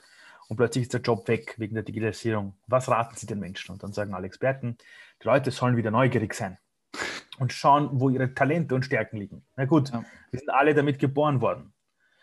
und 0.49 0.57
plötzlich 0.57 0.83
ist 0.83 0.93
der 0.93 1.01
Job 1.01 1.27
weg 1.27 1.55
wegen 1.57 1.75
der 1.75 1.83
Digitalisierung. 1.83 2.55
Was 2.67 2.89
raten 2.89 3.15
Sie 3.15 3.27
den 3.27 3.39
Menschen? 3.39 3.71
Und 3.71 3.83
dann 3.83 3.93
sagen 3.93 4.15
alle 4.15 4.25
Experten, 4.25 4.77
die 5.21 5.27
Leute 5.27 5.51
sollen 5.51 5.77
wieder 5.77 5.91
neugierig 5.91 6.33
sein 6.33 6.57
und 7.37 7.53
schauen, 7.53 7.89
wo 7.93 8.09
ihre 8.09 8.33
Talente 8.33 8.73
und 8.73 8.83
Stärken 8.83 9.17
liegen. 9.17 9.45
Na 9.55 9.65
gut, 9.65 9.91
ja. 9.91 10.03
wir 10.31 10.39
sind 10.39 10.49
alle 10.49 10.73
damit 10.73 10.97
geboren 10.97 11.39
worden. 11.39 11.73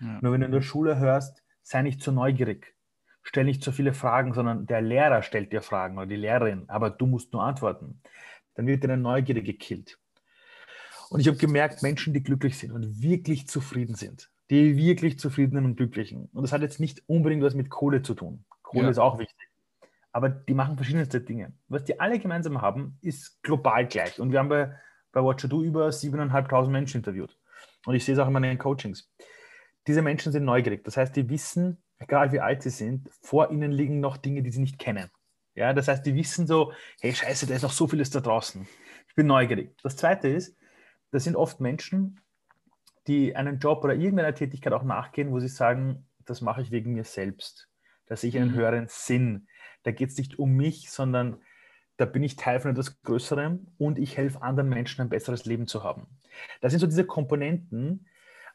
Ja. 0.00 0.18
Nur 0.20 0.32
wenn 0.32 0.40
du 0.40 0.46
in 0.46 0.52
der 0.52 0.60
Schule 0.60 0.98
hörst, 0.98 1.44
sei 1.62 1.82
nicht 1.82 2.02
zu 2.02 2.10
neugierig, 2.10 2.74
stell 3.22 3.44
nicht 3.44 3.62
zu 3.62 3.70
viele 3.70 3.94
Fragen, 3.94 4.34
sondern 4.34 4.66
der 4.66 4.82
Lehrer 4.82 5.22
stellt 5.22 5.52
dir 5.52 5.62
Fragen 5.62 5.96
oder 5.96 6.06
die 6.06 6.16
Lehrerin, 6.16 6.64
aber 6.68 6.90
du 6.90 7.06
musst 7.06 7.32
nur 7.32 7.44
antworten. 7.44 8.02
Dann 8.54 8.66
wird 8.66 8.82
deine 8.82 8.96
Neugierde 8.96 9.42
gekillt. 9.42 9.98
Und 11.10 11.20
ich 11.20 11.28
habe 11.28 11.38
gemerkt, 11.38 11.82
Menschen, 11.82 12.12
die 12.12 12.24
glücklich 12.24 12.58
sind 12.58 12.72
und 12.72 13.00
wirklich 13.00 13.46
zufrieden 13.46 13.94
sind, 13.94 14.30
die 14.50 14.76
wirklich 14.76 15.18
zufriedenen 15.18 15.64
und 15.64 15.76
glücklichen. 15.76 16.28
Und 16.32 16.42
das 16.42 16.52
hat 16.52 16.62
jetzt 16.62 16.80
nicht 16.80 17.02
unbedingt 17.06 17.42
was 17.42 17.54
mit 17.54 17.70
Kohle 17.70 18.02
zu 18.02 18.14
tun. 18.14 18.44
Kohle 18.62 18.84
ja. 18.84 18.90
ist 18.90 18.98
auch 18.98 19.18
wichtig. 19.18 19.48
Aber 20.12 20.28
die 20.30 20.54
machen 20.54 20.76
verschiedenste 20.76 21.20
Dinge. 21.20 21.52
Was 21.68 21.84
die 21.84 22.00
alle 22.00 22.18
gemeinsam 22.18 22.62
haben, 22.62 22.98
ist 23.02 23.42
global 23.42 23.86
gleich. 23.86 24.18
Und 24.18 24.32
wir 24.32 24.38
haben 24.38 24.48
bei, 24.48 24.74
bei 25.12 25.22
Watcher 25.22 25.48
Do 25.48 25.62
über 25.62 25.88
7.500 25.88 26.68
Menschen 26.68 26.98
interviewt. 26.98 27.36
Und 27.84 27.94
ich 27.94 28.04
sehe 28.04 28.14
es 28.14 28.18
auch 28.18 28.26
in 28.26 28.32
meinen 28.32 28.58
Coachings. 28.58 29.12
Diese 29.86 30.02
Menschen 30.02 30.32
sind 30.32 30.44
neugierig. 30.44 30.84
Das 30.84 30.96
heißt, 30.96 31.14
die 31.14 31.28
wissen, 31.28 31.82
egal 31.98 32.32
wie 32.32 32.40
alt 32.40 32.62
sie 32.62 32.70
sind, 32.70 33.10
vor 33.20 33.50
ihnen 33.50 33.72
liegen 33.72 34.00
noch 34.00 34.16
Dinge, 34.16 34.42
die 34.42 34.50
sie 34.50 34.60
nicht 34.60 34.78
kennen. 34.78 35.10
Ja, 35.54 35.72
das 35.72 35.88
heißt, 35.88 36.04
die 36.04 36.14
wissen 36.14 36.46
so, 36.46 36.72
hey, 37.00 37.14
scheiße, 37.14 37.46
da 37.46 37.54
ist 37.54 37.62
noch 37.62 37.72
so 37.72 37.86
vieles 37.86 38.10
da 38.10 38.20
draußen. 38.20 38.66
Ich 39.08 39.14
bin 39.14 39.26
neugierig. 39.26 39.74
Das 39.82 39.96
zweite 39.96 40.28
ist, 40.28 40.56
das 41.10 41.24
sind 41.24 41.36
oft 41.36 41.60
Menschen, 41.60 42.20
die 43.06 43.36
einen 43.36 43.58
Job 43.58 43.84
oder 43.84 43.94
irgendeiner 43.94 44.34
Tätigkeit 44.34 44.72
auch 44.72 44.82
nachgehen, 44.82 45.30
wo 45.30 45.40
sie 45.40 45.48
sagen, 45.48 46.06
das 46.24 46.40
mache 46.40 46.62
ich 46.62 46.70
wegen 46.70 46.94
mir 46.94 47.04
selbst. 47.04 47.68
Da 48.06 48.16
sehe 48.16 48.30
ich 48.30 48.38
einen 48.38 48.52
mhm. 48.52 48.56
höheren 48.56 48.86
Sinn. 48.88 49.48
Da 49.84 49.92
geht 49.92 50.10
es 50.10 50.18
nicht 50.18 50.38
um 50.38 50.52
mich, 50.52 50.90
sondern 50.90 51.38
da 51.96 52.04
bin 52.04 52.22
ich 52.22 52.36
Teil 52.36 52.60
von 52.60 52.72
etwas 52.72 53.00
Größerem 53.02 53.68
und 53.78 53.98
ich 53.98 54.16
helfe 54.16 54.42
anderen 54.42 54.68
Menschen 54.68 55.00
ein 55.00 55.08
besseres 55.08 55.46
Leben 55.46 55.66
zu 55.66 55.82
haben. 55.82 56.06
Das 56.60 56.72
sind 56.72 56.80
so 56.80 56.86
diese 56.86 57.06
Komponenten, 57.06 58.06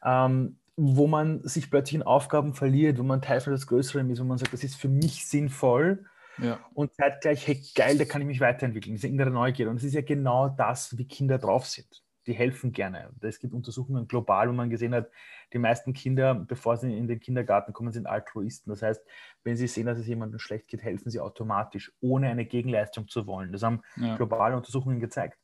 ähm, 0.04 0.58
wo 0.76 1.06
man 1.06 1.42
sich 1.42 1.70
plötzlich 1.70 1.96
in 1.96 2.02
Aufgaben 2.02 2.54
verliert, 2.54 2.98
wo 2.98 3.02
man 3.02 3.20
Teil 3.20 3.40
von 3.40 3.52
etwas 3.52 3.66
Größerem 3.66 4.10
ist, 4.10 4.20
wo 4.20 4.24
man 4.24 4.38
sagt, 4.38 4.52
das 4.52 4.64
ist 4.64 4.76
für 4.76 4.88
mich 4.88 5.26
sinnvoll 5.26 6.04
ja. 6.38 6.60
und 6.72 6.94
zeitgleich, 6.94 7.46
hey 7.46 7.62
geil, 7.74 7.98
da 7.98 8.04
kann 8.04 8.22
ich 8.22 8.26
mich 8.26 8.40
weiterentwickeln, 8.40 8.94
diese 8.94 9.08
innere 9.08 9.30
Neugier. 9.30 9.68
Und 9.68 9.76
es 9.76 9.84
ist 9.84 9.94
ja 9.94 10.02
genau 10.02 10.48
das, 10.48 10.96
wie 10.96 11.06
Kinder 11.06 11.38
drauf 11.38 11.66
sind 11.66 12.02
die 12.26 12.32
helfen 12.32 12.72
gerne. 12.72 13.10
Es 13.20 13.38
gibt 13.38 13.52
Untersuchungen 13.52 14.06
global, 14.06 14.48
wo 14.48 14.52
man 14.52 14.70
gesehen 14.70 14.94
hat, 14.94 15.10
die 15.52 15.58
meisten 15.58 15.92
Kinder, 15.92 16.34
bevor 16.34 16.76
sie 16.76 16.96
in 16.96 17.08
den 17.08 17.20
Kindergarten 17.20 17.72
kommen, 17.72 17.92
sind 17.92 18.06
Altruisten. 18.06 18.70
Das 18.70 18.82
heißt, 18.82 19.04
wenn 19.44 19.56
sie 19.56 19.66
sehen, 19.66 19.86
dass 19.86 19.98
es 19.98 20.06
jemandem 20.06 20.38
schlecht 20.38 20.68
geht, 20.68 20.82
helfen 20.82 21.10
sie 21.10 21.20
automatisch, 21.20 21.92
ohne 22.00 22.28
eine 22.28 22.46
Gegenleistung 22.46 23.08
zu 23.08 23.26
wollen. 23.26 23.52
Das 23.52 23.62
haben 23.62 23.82
ja. 23.96 24.16
globale 24.16 24.56
Untersuchungen 24.56 25.00
gezeigt. 25.00 25.38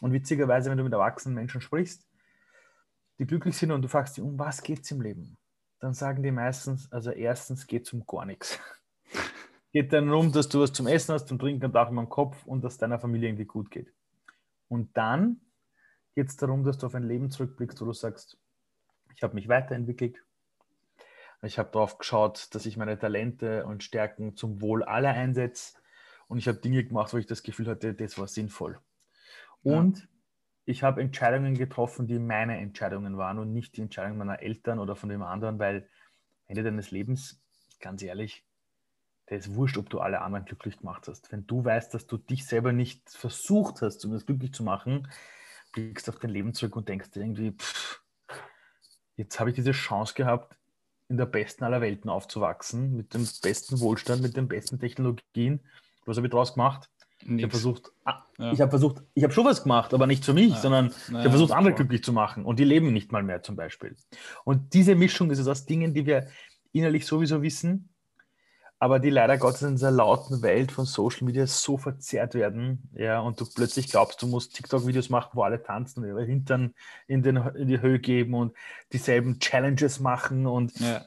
Und 0.00 0.12
witzigerweise, 0.12 0.70
wenn 0.70 0.78
du 0.78 0.84
mit 0.84 0.92
erwachsenen 0.92 1.34
Menschen 1.34 1.60
sprichst, 1.60 2.06
die 3.18 3.26
glücklich 3.26 3.56
sind 3.56 3.70
und 3.72 3.82
du 3.82 3.88
fragst 3.88 4.14
sie, 4.14 4.22
um 4.22 4.38
was 4.38 4.62
geht 4.62 4.82
es 4.82 4.90
im 4.90 5.00
Leben? 5.00 5.36
Dann 5.80 5.94
sagen 5.94 6.22
die 6.22 6.30
meistens, 6.30 6.90
also 6.92 7.10
erstens 7.10 7.66
geht 7.66 7.86
es 7.86 7.92
um 7.92 8.06
gar 8.06 8.24
nichts. 8.24 8.58
geht 9.72 9.92
dann 9.92 10.06
darum, 10.06 10.32
dass 10.32 10.48
du 10.48 10.60
was 10.60 10.72
zum 10.72 10.86
Essen 10.86 11.12
hast, 11.12 11.28
zum 11.28 11.38
Trinken, 11.38 11.72
Dach 11.72 11.90
über 11.90 12.00
dem 12.00 12.08
Kopf 12.08 12.44
und 12.46 12.62
dass 12.62 12.78
deiner 12.78 12.98
Familie 12.98 13.28
irgendwie 13.28 13.44
gut 13.44 13.70
geht. 13.70 13.92
Und 14.68 14.96
dann 14.96 15.40
geht 16.14 16.28
es 16.28 16.36
darum, 16.36 16.64
dass 16.64 16.78
du 16.78 16.86
auf 16.86 16.94
ein 16.94 17.02
Leben 17.02 17.30
zurückblickst, 17.30 17.80
wo 17.80 17.86
du 17.86 17.92
sagst, 17.92 18.38
ich 19.14 19.22
habe 19.22 19.34
mich 19.34 19.48
weiterentwickelt. 19.48 20.22
Ich 21.42 21.58
habe 21.58 21.70
darauf 21.72 21.98
geschaut, 21.98 22.54
dass 22.54 22.66
ich 22.66 22.76
meine 22.76 22.98
Talente 22.98 23.66
und 23.66 23.82
Stärken 23.82 24.36
zum 24.36 24.60
Wohl 24.60 24.84
aller 24.84 25.10
einsetze. 25.10 25.76
Und 26.28 26.38
ich 26.38 26.46
habe 26.46 26.58
Dinge 26.58 26.84
gemacht, 26.84 27.12
wo 27.12 27.18
ich 27.18 27.26
das 27.26 27.42
Gefühl 27.42 27.66
hatte, 27.66 27.94
das 27.94 28.18
war 28.18 28.28
sinnvoll. 28.28 28.78
Und 29.62 29.98
ja. 29.98 30.04
ich 30.66 30.82
habe 30.82 31.02
Entscheidungen 31.02 31.54
getroffen, 31.54 32.06
die 32.06 32.18
meine 32.18 32.58
Entscheidungen 32.58 33.16
waren 33.16 33.38
und 33.38 33.52
nicht 33.52 33.76
die 33.76 33.82
Entscheidungen 33.82 34.18
meiner 34.18 34.40
Eltern 34.40 34.78
oder 34.78 34.94
von 34.94 35.08
dem 35.08 35.22
anderen, 35.22 35.58
weil 35.58 35.88
Ende 36.46 36.62
deines 36.62 36.90
Lebens, 36.90 37.42
ganz 37.80 38.02
ehrlich, 38.02 38.44
der 39.28 39.38
ist 39.38 39.54
wurscht, 39.54 39.78
ob 39.78 39.90
du 39.90 40.00
alle 40.00 40.20
anderen 40.20 40.44
glücklich 40.44 40.78
gemacht 40.78 41.08
hast. 41.08 41.32
Wenn 41.32 41.46
du 41.46 41.64
weißt, 41.64 41.92
dass 41.94 42.06
du 42.06 42.18
dich 42.18 42.46
selber 42.46 42.72
nicht 42.72 43.10
versucht 43.10 43.82
hast, 43.82 44.04
um 44.04 44.12
das 44.12 44.26
glücklich 44.26 44.52
zu 44.52 44.62
machen, 44.62 45.08
blickst 45.72 46.08
auf 46.08 46.18
dein 46.18 46.30
Leben 46.30 46.54
zurück 46.54 46.76
und 46.76 46.88
denkst 46.88 47.08
irgendwie, 47.14 47.52
pff, 47.52 48.02
jetzt 49.16 49.40
habe 49.40 49.50
ich 49.50 49.56
diese 49.56 49.72
Chance 49.72 50.14
gehabt, 50.14 50.56
in 51.08 51.16
der 51.16 51.26
besten 51.26 51.64
aller 51.64 51.80
Welten 51.80 52.08
aufzuwachsen, 52.08 52.96
mit 52.96 53.12
dem 53.14 53.28
besten 53.42 53.80
Wohlstand, 53.80 54.22
mit 54.22 54.36
den 54.36 54.48
besten 54.48 54.78
Technologien. 54.78 55.60
Was 56.06 56.16
habe 56.16 56.26
ich 56.26 56.30
daraus 56.30 56.54
gemacht? 56.54 56.88
Nix. 57.24 57.38
Ich 57.38 57.42
habe 57.44 57.50
versucht, 57.50 57.92
ah, 58.04 58.24
ja. 58.38 58.52
ich 58.52 58.60
habe 58.60 58.70
versucht, 58.70 59.02
ich 59.14 59.22
habe 59.22 59.32
schon 59.32 59.44
was 59.44 59.62
gemacht, 59.62 59.94
aber 59.94 60.06
nicht 60.06 60.24
für 60.24 60.32
mich, 60.32 60.50
ja. 60.50 60.56
sondern 60.56 60.86
ja, 60.86 60.92
ich 61.08 61.14
habe 61.14 61.30
versucht, 61.30 61.52
andere 61.52 61.74
glücklich 61.74 62.02
zu 62.02 62.12
machen 62.12 62.44
und 62.44 62.58
die 62.58 62.64
leben 62.64 62.92
nicht 62.92 63.12
mal 63.12 63.22
mehr 63.22 63.42
zum 63.42 63.54
Beispiel. 63.54 63.94
Und 64.44 64.74
diese 64.74 64.94
Mischung 64.96 65.30
ist 65.30 65.38
es 65.38 65.46
aus 65.46 65.66
Dingen, 65.66 65.94
die 65.94 66.06
wir 66.06 66.28
innerlich 66.72 67.06
sowieso 67.06 67.42
wissen, 67.42 67.90
aber 68.82 68.98
die 68.98 69.10
leider 69.10 69.38
Gottes 69.38 69.62
in 69.62 69.76
dieser 69.76 69.92
lauten 69.92 70.42
Welt 70.42 70.72
von 70.72 70.86
Social 70.86 71.24
Media 71.24 71.46
so 71.46 71.78
verzerrt 71.78 72.34
werden, 72.34 72.90
ja, 72.94 73.20
und 73.20 73.40
du 73.40 73.44
plötzlich 73.46 73.88
glaubst, 73.88 74.20
du 74.20 74.26
musst 74.26 74.56
TikTok-Videos 74.56 75.08
machen, 75.08 75.30
wo 75.34 75.44
alle 75.44 75.62
tanzen 75.62 76.00
und 76.00 76.08
ihre 76.08 76.24
Hintern 76.24 76.74
in, 77.06 77.22
den, 77.22 77.36
in 77.36 77.68
die 77.68 77.80
Höhe 77.80 78.00
geben 78.00 78.34
und 78.34 78.56
dieselben 78.92 79.38
Challenges 79.38 80.00
machen 80.00 80.48
und 80.48 80.80
ja. 80.80 81.00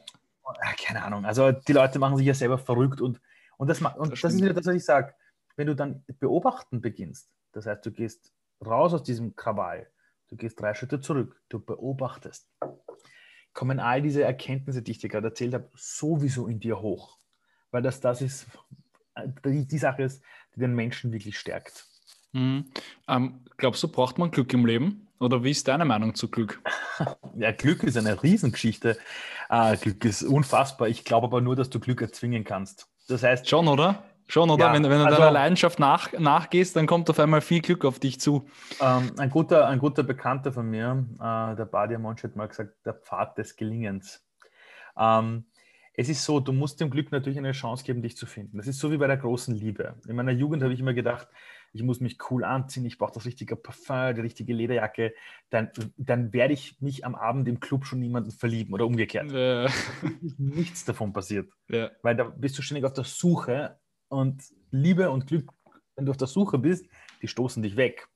keine 0.82 1.04
Ahnung. 1.04 1.26
Also 1.26 1.52
die 1.52 1.74
Leute 1.74 2.00
machen 2.00 2.16
sich 2.16 2.26
ja 2.26 2.34
selber 2.34 2.58
verrückt 2.58 3.02
und, 3.02 3.20
und, 3.58 3.68
das, 3.70 3.82
und 3.82 4.14
das, 4.14 4.22
das 4.22 4.34
ist 4.36 4.42
wieder 4.42 4.54
das, 4.54 4.68
was 4.68 4.76
ich 4.76 4.86
sage. 4.86 5.14
Wenn 5.58 5.68
du 5.68 5.76
dann 5.76 6.06
beobachten 6.22 6.80
beginnst, 6.80 7.30
das 7.52 7.66
heißt, 7.66 7.86
du 7.86 7.92
gehst 7.92 8.32
raus 8.66 8.94
aus 8.94 9.04
diesem 9.04 9.36
Krawall, 9.36 9.90
du 10.30 10.38
gehst 10.38 10.62
drei 10.62 10.76
Schritte 10.76 11.02
zurück, 11.02 11.42
du 11.50 11.60
beobachtest, 11.60 12.48
kommen 13.52 13.82
all 13.82 14.02
diese 14.02 14.24
Erkenntnisse, 14.24 14.82
die 14.82 14.92
ich 14.92 15.00
dir 15.00 15.10
gerade 15.10 15.28
erzählt 15.28 15.54
habe, 15.54 15.70
sowieso 15.76 16.48
in 16.48 16.62
dir 16.62 16.80
hoch 16.80 17.20
weil 17.76 17.82
das 17.82 18.00
das 18.00 18.22
ist, 18.22 18.48
die, 19.44 19.68
die 19.68 19.78
Sache 19.78 20.04
ist, 20.04 20.24
die 20.56 20.62
den 20.62 20.74
Menschen 20.74 21.12
wirklich 21.12 21.38
stärkt. 21.38 21.86
Mhm. 22.32 22.72
Ähm, 23.10 23.42
glaubst 23.58 23.84
du, 23.84 23.90
braucht 23.90 24.18
man 24.18 24.32
Glück 24.32 24.54
im 24.54 24.66
Leben? 24.66 25.10
Oder 25.20 25.44
wie 25.44 25.52
ist 25.52 25.68
deine 25.68 25.84
Meinung 25.84 26.16
zu 26.16 26.30
Glück? 26.30 26.62
Ja, 27.38 27.52
Glück 27.52 27.84
ist 27.84 27.98
eine 27.98 28.24
Riesengeschichte. 28.24 28.98
Äh, 29.50 29.76
Glück 29.76 30.06
ist 30.06 30.24
unfassbar. 30.24 30.88
Ich 30.88 31.04
glaube 31.04 31.28
aber 31.28 31.42
nur, 31.42 31.58
dass 31.58 31.70
du 31.70 31.82
Glück 31.82 32.02
erzwingen 32.02 32.46
kannst. 32.46 32.88
Das 33.10 33.24
heißt. 33.24 33.50
Schon, 33.50 33.68
oder? 33.68 34.06
Schon, 34.28 34.50
oder? 34.50 34.68
Ja, 34.68 34.74
wenn, 34.74 34.84
wenn, 34.84 35.00
du 35.00 35.06
also, 35.06 35.18
deiner 35.18 35.32
Leidenschaft 35.32 35.78
nach, 35.78 36.14
nachgehst, 36.14 36.78
dann 36.78 36.88
kommt 36.88 37.10
auf 37.10 37.20
einmal 37.20 37.42
viel 37.42 37.60
Glück 37.60 37.84
auf 37.84 38.00
dich 38.00 38.22
zu. 38.22 38.48
Ähm, 38.80 39.12
ein, 39.18 39.30
guter, 39.30 39.68
ein 39.68 39.80
guter 39.80 40.04
Bekannter 40.04 40.54
von 40.54 40.70
mir, 40.70 41.06
äh, 41.16 41.58
der 41.58 41.66
Badia 41.66 42.00
Monsch, 42.00 42.24
hat 42.24 42.38
mal 42.38 42.48
gesagt, 42.48 42.86
der 42.86 42.94
Pfad 42.94 43.38
des 43.38 43.58
Gelingens. 43.58 44.26
Ähm, 44.98 45.44
es 45.98 46.10
ist 46.10 46.24
so, 46.24 46.40
du 46.40 46.52
musst 46.52 46.82
dem 46.82 46.90
Glück 46.90 47.12
natürlich 47.12 47.38
eine 47.38 47.54
Chance 47.54 47.84
geben, 47.84 48.02
dich 48.02 48.18
zu 48.18 48.26
finden. 48.26 48.58
Das 48.58 48.68
ist 48.68 48.80
so 48.80 48.92
wie 48.92 48.98
bei 48.98 49.08
der 49.08 49.18
großen 49.18 49.56
Liebe. 49.56 49.96
In 50.08 50.16
meiner 50.16 50.32
Jugend 50.32 50.62
habe 50.64 50.74
ich 50.74 50.80
immer 50.80 50.94
gedacht, 50.94 51.28
ich 51.74 51.84
muss 51.84 52.00
mich 52.00 52.18
cool 52.30 52.44
anziehen, 52.44 52.86
ich 52.86 52.98
brauche 52.98 53.14
das 53.14 53.26
richtige 53.26 53.56
Parfum, 53.56 54.16
die 54.16 54.22
richtige 54.22 54.54
Lederjacke, 54.54 55.14
dann, 55.50 55.72
dann 55.98 56.32
werde 56.34 56.54
ich 56.54 56.80
mich 56.82 57.06
am 57.06 57.16
Abend 57.16 57.48
im 57.48 57.60
Club 57.60 57.86
schon 57.86 58.00
niemanden 58.00 58.32
verlieben 58.32 58.74
oder 58.74 58.86
umgekehrt. 58.86 59.32
Ja. 59.32 59.68
Nichts 60.38 60.86
davon 60.86 61.12
passiert. 61.14 61.52
Ja. 61.70 61.92
Weil 62.02 62.16
da 62.16 62.24
bist 62.24 62.58
du 62.58 62.62
ständig 62.62 62.86
auf 62.86 62.94
der 62.94 63.04
Suche 63.04 63.78
und 64.08 64.44
Liebe 64.72 65.10
und 65.10 65.28
Glück, 65.28 65.52
wenn 65.96 66.06
du 66.06 66.12
auf 66.12 66.18
der 66.18 66.28
Suche 66.28 66.58
bist, 66.58 66.86
die 67.22 67.28
stoßen 67.28 67.62
dich 67.62 67.76
weg. 67.76 68.08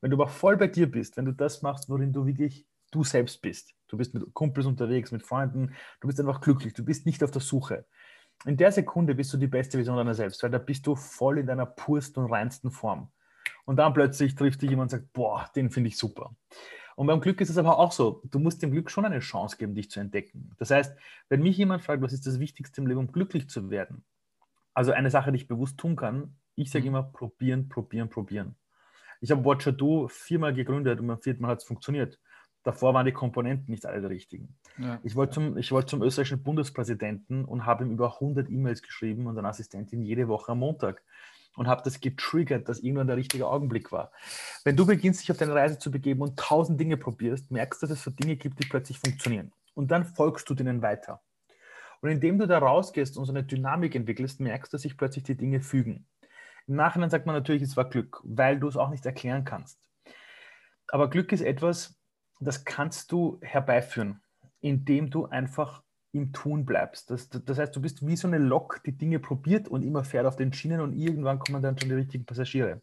Wenn 0.00 0.10
du 0.10 0.16
aber 0.16 0.28
voll 0.28 0.56
bei 0.56 0.66
dir 0.66 0.90
bist, 0.90 1.16
wenn 1.16 1.24
du 1.24 1.32
das 1.32 1.62
machst, 1.62 1.88
worin 1.88 2.12
du 2.12 2.26
wirklich 2.26 2.66
du 2.94 3.04
selbst 3.04 3.42
bist, 3.42 3.74
du 3.88 3.96
bist 3.96 4.14
mit 4.14 4.32
Kumpels 4.34 4.66
unterwegs, 4.66 5.10
mit 5.10 5.22
Freunden, 5.22 5.74
du 6.00 6.06
bist 6.06 6.20
einfach 6.20 6.40
glücklich, 6.40 6.74
du 6.74 6.84
bist 6.84 7.06
nicht 7.06 7.22
auf 7.24 7.30
der 7.30 7.42
Suche. 7.42 7.86
In 8.44 8.56
der 8.56 8.72
Sekunde 8.72 9.14
bist 9.14 9.32
du 9.32 9.36
die 9.36 9.46
beste 9.46 9.78
Version 9.78 9.96
deiner 9.96 10.14
selbst, 10.14 10.42
weil 10.42 10.50
da 10.50 10.58
bist 10.58 10.86
du 10.86 10.96
voll 10.96 11.38
in 11.38 11.46
deiner 11.46 11.66
pursten 11.66 12.24
und 12.24 12.30
reinsten 12.30 12.70
Form. 12.70 13.10
Und 13.64 13.76
dann 13.76 13.94
plötzlich 13.94 14.34
trifft 14.34 14.62
dich 14.62 14.70
jemand 14.70 14.92
und 14.92 14.98
sagt, 14.98 15.12
boah, 15.12 15.50
den 15.56 15.70
finde 15.70 15.88
ich 15.88 15.98
super. 15.98 16.34
Und 16.96 17.06
beim 17.06 17.20
Glück 17.20 17.40
ist 17.40 17.50
es 17.50 17.58
aber 17.58 17.78
auch 17.78 17.90
so, 17.90 18.22
du 18.24 18.38
musst 18.38 18.62
dem 18.62 18.70
Glück 18.70 18.90
schon 18.90 19.04
eine 19.04 19.18
Chance 19.18 19.56
geben, 19.56 19.74
dich 19.74 19.90
zu 19.90 19.98
entdecken. 19.98 20.52
Das 20.58 20.70
heißt, 20.70 20.96
wenn 21.28 21.42
mich 21.42 21.56
jemand 21.56 21.82
fragt, 21.82 22.02
was 22.02 22.12
ist 22.12 22.26
das 22.26 22.38
Wichtigste 22.38 22.80
im 22.80 22.86
Leben, 22.86 23.00
um 23.00 23.10
glücklich 23.10 23.48
zu 23.48 23.70
werden, 23.70 24.04
also 24.74 24.92
eine 24.92 25.10
Sache, 25.10 25.32
die 25.32 25.36
ich 25.36 25.48
bewusst 25.48 25.78
tun 25.78 25.96
kann, 25.96 26.36
ich 26.54 26.70
sage 26.70 26.82
mhm. 26.82 26.88
immer 26.88 27.02
probieren, 27.02 27.68
probieren, 27.68 28.10
probieren. 28.10 28.56
Ich 29.20 29.30
habe 29.30 29.44
Watcher 29.44 29.72
Do 29.72 30.08
viermal 30.08 30.54
gegründet 30.54 31.00
und 31.00 31.06
beim 31.06 31.20
vierten 31.20 31.42
Mal 31.42 31.48
hat 31.48 31.58
es 31.58 31.64
funktioniert 31.64 32.20
davor 32.64 32.94
waren 32.94 33.06
die 33.06 33.12
Komponenten 33.12 33.70
nicht 33.70 33.86
alle 33.86 34.00
die 34.00 34.06
richtigen. 34.06 34.56
Ja. 34.78 34.98
Ich 35.04 35.14
wollte 35.14 35.34
zum, 35.34 35.56
wollt 35.56 35.88
zum 35.88 36.02
österreichischen 36.02 36.42
Bundespräsidenten 36.42 37.44
und 37.44 37.64
habe 37.64 37.84
ihm 37.84 37.92
über 37.92 38.14
100 38.14 38.50
E-Mails 38.50 38.82
geschrieben 38.82 39.26
und 39.26 39.38
eine 39.38 39.48
Assistentin 39.48 40.02
jede 40.02 40.26
Woche 40.26 40.52
am 40.52 40.58
Montag 40.58 41.02
und 41.56 41.68
habe 41.68 41.82
das 41.84 42.00
getriggert, 42.00 42.68
dass 42.68 42.80
irgendwann 42.80 43.06
der 43.06 43.16
richtige 43.16 43.46
Augenblick 43.46 43.92
war. 43.92 44.10
Wenn 44.64 44.76
du 44.76 44.86
beginnst, 44.86 45.22
dich 45.22 45.30
auf 45.30 45.36
deine 45.36 45.54
Reise 45.54 45.78
zu 45.78 45.90
begeben 45.90 46.22
und 46.22 46.38
tausend 46.38 46.80
Dinge 46.80 46.96
probierst, 46.96 47.50
merkst 47.50 47.82
du, 47.82 47.86
dass 47.86 47.98
es 47.98 48.04
so 48.04 48.10
Dinge 48.10 48.36
gibt, 48.36 48.58
die 48.58 48.66
plötzlich 48.66 48.98
funktionieren. 48.98 49.52
Und 49.74 49.90
dann 49.90 50.04
folgst 50.04 50.48
du 50.50 50.54
denen 50.54 50.82
weiter. 50.82 51.20
Und 52.00 52.10
indem 52.10 52.38
du 52.38 52.46
da 52.46 52.58
rausgehst 52.58 53.16
und 53.16 53.24
so 53.24 53.32
eine 53.32 53.44
Dynamik 53.44 53.94
entwickelst, 53.94 54.40
merkst 54.40 54.72
du, 54.72 54.74
dass 54.74 54.82
sich 54.82 54.96
plötzlich 54.96 55.24
die 55.24 55.36
Dinge 55.36 55.60
fügen. 55.60 56.06
Im 56.66 56.76
Nachhinein 56.76 57.10
sagt 57.10 57.26
man 57.26 57.34
natürlich, 57.34 57.62
es 57.62 57.76
war 57.76 57.88
Glück, 57.88 58.20
weil 58.24 58.58
du 58.58 58.68
es 58.68 58.76
auch 58.76 58.90
nicht 58.90 59.06
erklären 59.06 59.44
kannst. 59.44 59.78
Aber 60.88 61.08
Glück 61.08 61.32
ist 61.32 61.40
etwas, 61.40 61.98
das 62.40 62.64
kannst 62.64 63.12
du 63.12 63.38
herbeiführen, 63.42 64.20
indem 64.60 65.10
du 65.10 65.26
einfach 65.26 65.82
im 66.12 66.32
Tun 66.32 66.64
bleibst. 66.64 67.10
Das, 67.10 67.28
das 67.28 67.58
heißt, 67.58 67.74
du 67.74 67.80
bist 67.80 68.06
wie 68.06 68.16
so 68.16 68.28
eine 68.28 68.38
Lok, 68.38 68.80
die 68.84 68.96
Dinge 68.96 69.18
probiert 69.18 69.68
und 69.68 69.82
immer 69.82 70.04
fährt 70.04 70.26
auf 70.26 70.36
den 70.36 70.52
Schienen 70.52 70.80
und 70.80 70.92
irgendwann 70.92 71.40
kommen 71.40 71.62
dann 71.62 71.78
schon 71.78 71.88
die 71.88 71.96
richtigen 71.96 72.24
Passagiere. 72.24 72.82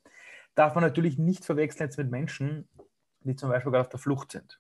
Darf 0.54 0.76
man 0.76 0.84
natürlich 0.84 1.18
nicht 1.18 1.46
verwechseln 1.46 1.88
jetzt 1.88 1.98
mit 1.98 2.12
Menschen, 2.12 2.68
die 3.22 3.36
zum 3.36 3.50
Beispiel 3.50 3.72
gerade 3.72 3.82
auf 3.86 3.90
der 3.90 4.00
Flucht 4.00 4.34
sind, 4.34 4.60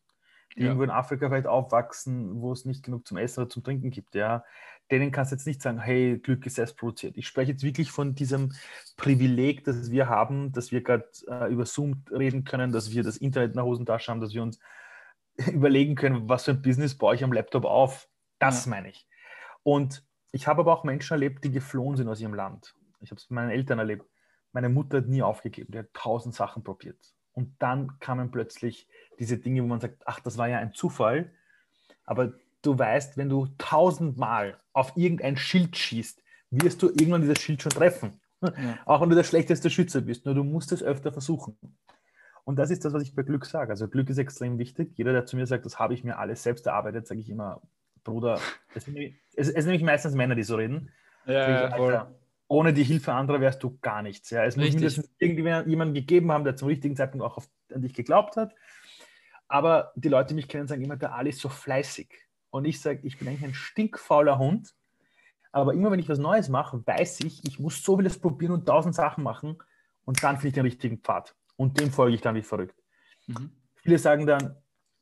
die 0.55 0.61
ja. 0.61 0.67
irgendwo 0.67 0.83
in 0.83 0.89
Afrika 0.89 1.27
vielleicht 1.27 1.47
aufwachsen, 1.47 2.41
wo 2.41 2.53
es 2.53 2.63
nicht 2.63 2.83
genug 2.83 3.05
zum 3.05 3.17
Essen 3.17 3.41
oder 3.41 3.49
zum 3.49 3.63
Trinken 3.63 3.89
gibt. 3.89 4.15
Ja, 4.15 4.45
denen 4.89 5.11
kannst 5.11 5.31
du 5.31 5.35
jetzt 5.35 5.47
nicht 5.47 5.61
sagen, 5.61 5.79
hey, 5.79 6.19
Glück 6.19 6.45
ist 6.45 6.55
selbst 6.55 6.77
produziert. 6.77 7.17
Ich 7.17 7.27
spreche 7.27 7.51
jetzt 7.51 7.63
wirklich 7.63 7.91
von 7.91 8.15
diesem 8.15 8.53
Privileg, 8.95 9.65
das 9.65 9.91
wir 9.91 10.07
haben, 10.07 10.53
dass 10.53 10.71
wir 10.71 10.81
gerade 10.81 11.09
äh, 11.27 11.51
über 11.51 11.65
Zoom 11.65 12.03
reden 12.09 12.45
können, 12.45 12.71
dass 12.71 12.91
wir 12.91 13.03
das 13.03 13.17
Internet 13.17 13.51
in 13.51 13.57
der 13.57 13.65
Hosentasche 13.65 14.11
haben, 14.11 14.21
dass 14.21 14.33
wir 14.33 14.43
uns 14.43 14.59
überlegen 15.51 15.95
können, 15.95 16.29
was 16.29 16.45
für 16.45 16.51
ein 16.51 16.61
Business 16.61 16.97
baue 16.97 17.15
ich 17.15 17.23
am 17.23 17.33
Laptop 17.33 17.65
auf. 17.65 18.07
Das 18.39 18.65
ja. 18.65 18.71
meine 18.71 18.89
ich. 18.89 19.07
Und 19.63 20.03
ich 20.31 20.47
habe 20.47 20.61
aber 20.61 20.73
auch 20.73 20.83
Menschen 20.83 21.13
erlebt, 21.13 21.43
die 21.43 21.51
geflohen 21.51 21.97
sind 21.97 22.07
aus 22.07 22.21
ihrem 22.21 22.33
Land. 22.33 22.73
Ich 23.01 23.11
habe 23.11 23.19
es 23.19 23.27
bei 23.27 23.35
meinen 23.35 23.51
Eltern 23.51 23.79
erlebt. 23.79 24.05
Meine 24.53 24.69
Mutter 24.69 24.97
hat 24.97 25.07
nie 25.07 25.21
aufgegeben, 25.21 25.71
die 25.71 25.79
hat 25.79 25.93
tausend 25.93 26.35
Sachen 26.35 26.63
probiert. 26.63 26.97
Und 27.33 27.55
dann 27.59 27.99
kamen 27.99 28.31
plötzlich 28.31 28.87
diese 29.19 29.37
Dinge, 29.37 29.63
wo 29.63 29.67
man 29.67 29.79
sagt, 29.79 30.03
ach, 30.05 30.19
das 30.19 30.37
war 30.37 30.49
ja 30.49 30.59
ein 30.59 30.73
Zufall. 30.73 31.31
Aber 32.05 32.33
du 32.61 32.77
weißt, 32.77 33.17
wenn 33.17 33.29
du 33.29 33.47
tausendmal 33.57 34.59
auf 34.73 34.95
irgendein 34.97 35.37
Schild 35.37 35.77
schießt, 35.77 36.21
wirst 36.51 36.81
du 36.81 36.89
irgendwann 36.89 37.21
dieses 37.21 37.41
Schild 37.41 37.61
schon 37.61 37.71
treffen. 37.71 38.19
Ja. 38.41 38.51
Auch 38.85 39.01
wenn 39.01 39.09
du 39.09 39.15
der 39.15 39.23
schlechteste 39.23 39.69
Schütze 39.69 40.01
bist. 40.01 40.25
Nur 40.25 40.35
du 40.35 40.43
musst 40.43 40.71
es 40.71 40.83
öfter 40.83 41.11
versuchen. 41.11 41.57
Und 42.43 42.57
das 42.57 42.71
ist 42.71 42.85
das, 42.85 42.93
was 42.93 43.03
ich 43.03 43.15
bei 43.15 43.23
Glück 43.23 43.45
sage. 43.45 43.71
Also 43.71 43.87
Glück 43.87 44.09
ist 44.09 44.17
extrem 44.17 44.57
wichtig. 44.57 44.91
Jeder, 44.95 45.13
der 45.13 45.25
zu 45.25 45.35
mir 45.35 45.45
sagt, 45.45 45.65
das 45.65 45.79
habe 45.79 45.93
ich 45.93 46.03
mir 46.03 46.17
alles 46.17 46.43
selbst 46.43 46.65
erarbeitet, 46.65 47.07
sage 47.07 47.19
ich 47.19 47.29
immer, 47.29 47.61
Bruder, 48.03 48.39
es 48.75 48.85
sind, 48.85 48.95
nämlich, 48.95 49.15
es, 49.35 49.47
es 49.47 49.53
sind 49.53 49.65
nämlich 49.65 49.83
meistens 49.83 50.15
Männer, 50.15 50.35
die 50.35 50.43
so 50.43 50.55
reden. 50.55 50.89
Ja, 51.25 51.67
ich, 51.67 51.73
Alter, 51.73 52.15
ohne 52.47 52.73
die 52.73 52.83
Hilfe 52.83 53.13
anderer 53.13 53.39
wärst 53.39 53.63
du 53.63 53.77
gar 53.81 54.01
nichts. 54.01 54.29
Ja. 54.31 54.43
Es 54.43 54.57
muss 54.57 54.69
mindestens 54.69 55.09
irgendjemanden 55.19 55.93
gegeben 55.93 56.31
haben, 56.31 56.43
der 56.43 56.55
zum 56.55 56.67
richtigen 56.67 56.95
Zeitpunkt 56.95 57.25
auch 57.25 57.37
auf, 57.37 57.47
an 57.73 57.81
dich 57.81 57.93
geglaubt 57.93 58.35
hat. 58.35 58.53
Aber 59.47 59.91
die 59.95 60.09
Leute, 60.09 60.29
die 60.29 60.35
mich 60.35 60.47
kennen, 60.47 60.67
sagen 60.67 60.83
immer, 60.83 60.97
der 60.97 61.13
Ali 61.13 61.29
ist 61.29 61.39
so 61.39 61.49
fleißig. 61.49 62.13
Und 62.49 62.65
ich 62.65 62.81
sage, 62.81 63.01
ich 63.03 63.17
bin 63.17 63.27
eigentlich 63.27 63.45
ein 63.45 63.53
stinkfauler 63.53 64.37
Hund. 64.39 64.73
Aber 65.51 65.73
immer 65.73 65.91
wenn 65.91 65.99
ich 65.99 66.09
was 66.09 66.17
Neues 66.19 66.49
mache, 66.49 66.85
weiß 66.85 67.21
ich, 67.21 67.45
ich 67.45 67.59
muss 67.59 67.83
so 67.83 67.97
vieles 67.97 68.19
probieren 68.19 68.53
und 68.53 68.65
tausend 68.65 68.95
Sachen 68.95 69.23
machen 69.23 69.57
und 70.05 70.23
dann 70.23 70.37
finde 70.37 70.47
ich 70.47 70.53
den 70.53 70.65
richtigen 70.65 70.99
Pfad 70.99 71.35
und 71.61 71.79
dem 71.79 71.91
folge 71.91 72.15
ich 72.15 72.21
dann 72.21 72.33
wie 72.33 72.41
verrückt. 72.41 72.81
Mhm. 73.27 73.51
Viele 73.75 73.99
sagen 73.99 74.25
dann, 74.25 74.57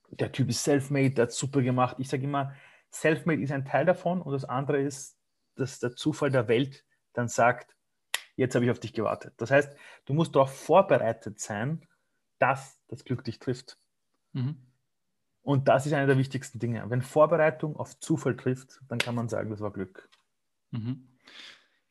der 0.09 0.33
Typ 0.33 0.49
ist 0.49 0.61
self-made, 0.61 1.11
der 1.11 1.23
hat 1.23 1.31
super 1.31 1.61
gemacht. 1.61 1.95
Ich 1.99 2.09
sage 2.09 2.25
immer, 2.25 2.53
self-made 2.91 3.41
ist 3.41 3.53
ein 3.53 3.63
Teil 3.63 3.85
davon 3.85 4.21
und 4.21 4.33
das 4.33 4.43
andere 4.43 4.81
ist, 4.81 5.17
dass 5.55 5.79
der 5.79 5.95
Zufall 5.95 6.31
der 6.31 6.49
Welt 6.49 6.85
dann 7.13 7.29
sagt, 7.29 7.77
jetzt 8.35 8.55
habe 8.55 8.65
ich 8.65 8.71
auf 8.71 8.79
dich 8.81 8.91
gewartet. 8.91 9.35
Das 9.37 9.51
heißt, 9.51 9.73
du 10.03 10.13
musst 10.13 10.35
darauf 10.35 10.53
vorbereitet 10.53 11.39
sein, 11.39 11.87
dass 12.39 12.81
das 12.89 13.05
Glück 13.05 13.23
dich 13.23 13.39
trifft. 13.39 13.77
Mhm. 14.33 14.57
Und 15.41 15.69
das 15.69 15.85
ist 15.85 15.93
eine 15.93 16.07
der 16.07 16.17
wichtigsten 16.17 16.59
Dinge. 16.59 16.83
Wenn 16.89 17.01
Vorbereitung 17.01 17.77
auf 17.77 17.97
Zufall 18.01 18.35
trifft, 18.35 18.81
dann 18.89 18.97
kann 18.97 19.15
man 19.15 19.29
sagen, 19.29 19.49
das 19.49 19.61
war 19.61 19.71
Glück. 19.71 20.09
Mhm. 20.71 21.07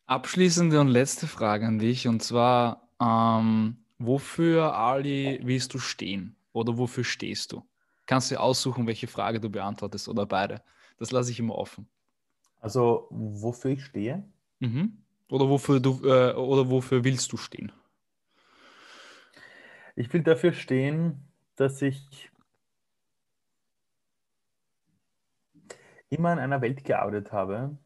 Abschließende 0.05 0.79
und 0.79 0.89
letzte 0.89 1.27
Frage 1.27 1.67
an 1.67 1.79
dich, 1.79 2.07
und 2.07 2.23
zwar, 2.23 2.91
ähm, 3.01 3.85
Wofür, 3.99 4.75
Ali, 4.75 5.41
willst 5.43 5.75
du 5.75 5.79
stehen? 5.79 6.37
Oder 6.53 6.79
wofür 6.79 7.05
stehst 7.05 7.53
du? 7.53 7.63
Kannst 8.07 8.31
du 8.31 8.41
aussuchen, 8.41 8.87
welche 8.87 9.07
Frage 9.07 9.41
du 9.41 9.51
beantwortest 9.51 10.09
oder 10.09 10.25
beide. 10.25 10.63
Das 10.99 11.11
lasse 11.11 11.31
ich 11.31 11.39
immer 11.41 11.55
offen. 11.57 11.89
Also, 12.61 13.07
wofür 13.11 13.73
ich 13.73 13.85
stehe? 13.85 14.25
Mhm. 14.61 14.99
Oder, 15.31 15.49
wofür 15.49 15.81
du, 15.81 16.01
äh, 16.05 16.33
oder 16.35 16.71
wofür 16.71 17.05
willst 17.05 17.33
du 17.33 17.37
stehen? 17.37 17.73
Ich 19.95 20.13
will 20.13 20.23
dafür 20.23 20.53
stehen, 20.53 21.29
dass 21.57 21.83
ich 21.83 22.31
immer 26.09 26.33
in 26.33 26.39
einer 26.39 26.61
Welt 26.63 26.85
gearbeitet 26.85 27.33
habe, 27.33 27.77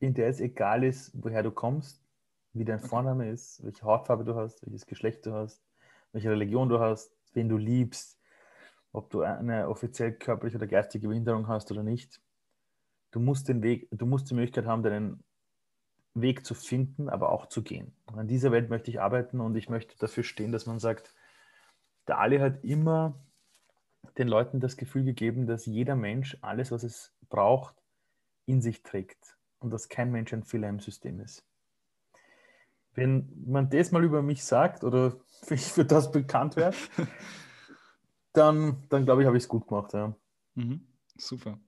in 0.00 0.14
der 0.14 0.28
es 0.28 0.40
egal 0.40 0.84
ist, 0.84 1.12
woher 1.14 1.42
du 1.42 1.50
kommst, 1.50 2.05
wie 2.58 2.64
dein 2.64 2.80
Vorname 2.80 3.30
ist, 3.30 3.62
welche 3.64 3.82
Hautfarbe 3.82 4.24
du 4.24 4.34
hast, 4.34 4.64
welches 4.64 4.86
Geschlecht 4.86 5.26
du 5.26 5.32
hast, 5.32 5.62
welche 6.12 6.30
Religion 6.30 6.68
du 6.68 6.80
hast, 6.80 7.16
wen 7.34 7.48
du 7.48 7.56
liebst, 7.56 8.18
ob 8.92 9.10
du 9.10 9.20
eine 9.20 9.68
offiziell 9.68 10.12
körperliche 10.12 10.56
oder 10.56 10.66
geistige 10.66 11.08
Behinderung 11.08 11.48
hast 11.48 11.70
oder 11.70 11.82
nicht. 11.82 12.20
Du 13.10 13.20
musst 13.20 13.48
den 13.48 13.62
Weg, 13.62 13.88
du 13.90 14.06
musst 14.06 14.30
die 14.30 14.34
Möglichkeit 14.34 14.66
haben, 14.66 14.82
deinen 14.82 15.22
Weg 16.14 16.46
zu 16.46 16.54
finden, 16.54 17.10
aber 17.10 17.30
auch 17.30 17.46
zu 17.46 17.62
gehen. 17.62 17.94
Und 18.06 18.18
an 18.18 18.26
dieser 18.26 18.52
Welt 18.52 18.70
möchte 18.70 18.90
ich 18.90 19.00
arbeiten 19.00 19.40
und 19.40 19.54
ich 19.56 19.68
möchte 19.68 19.98
dafür 19.98 20.24
stehen, 20.24 20.52
dass 20.52 20.66
man 20.66 20.78
sagt, 20.78 21.14
der 22.08 22.18
Ali 22.18 22.38
hat 22.38 22.64
immer 22.64 23.20
den 24.16 24.28
Leuten 24.28 24.60
das 24.60 24.76
Gefühl 24.76 25.04
gegeben, 25.04 25.46
dass 25.46 25.66
jeder 25.66 25.96
Mensch 25.96 26.38
alles, 26.40 26.70
was 26.70 26.84
es 26.84 27.12
braucht, 27.28 27.74
in 28.46 28.62
sich 28.62 28.82
trägt 28.82 29.36
und 29.58 29.70
dass 29.70 29.88
kein 29.88 30.10
Mensch 30.10 30.32
ein 30.32 30.44
Fehler 30.44 30.68
im 30.68 30.80
System 30.80 31.20
ist. 31.20 31.44
Wenn 32.96 33.28
man 33.46 33.70
das 33.70 33.92
mal 33.92 34.02
über 34.02 34.22
mich 34.22 34.44
sagt 34.44 34.82
oder 34.82 35.14
ich 35.50 35.72
für 35.72 35.84
das 35.84 36.10
bekannt 36.10 36.56
werde, 36.56 36.76
dann, 38.32 38.82
dann 38.88 39.04
glaube 39.04 39.22
ich, 39.22 39.26
habe 39.26 39.36
ich 39.36 39.44
es 39.44 39.48
gut 39.48 39.68
gemacht. 39.68 39.92
Ja. 39.92 40.16
Mhm, 40.54 40.80
super. 41.16 41.58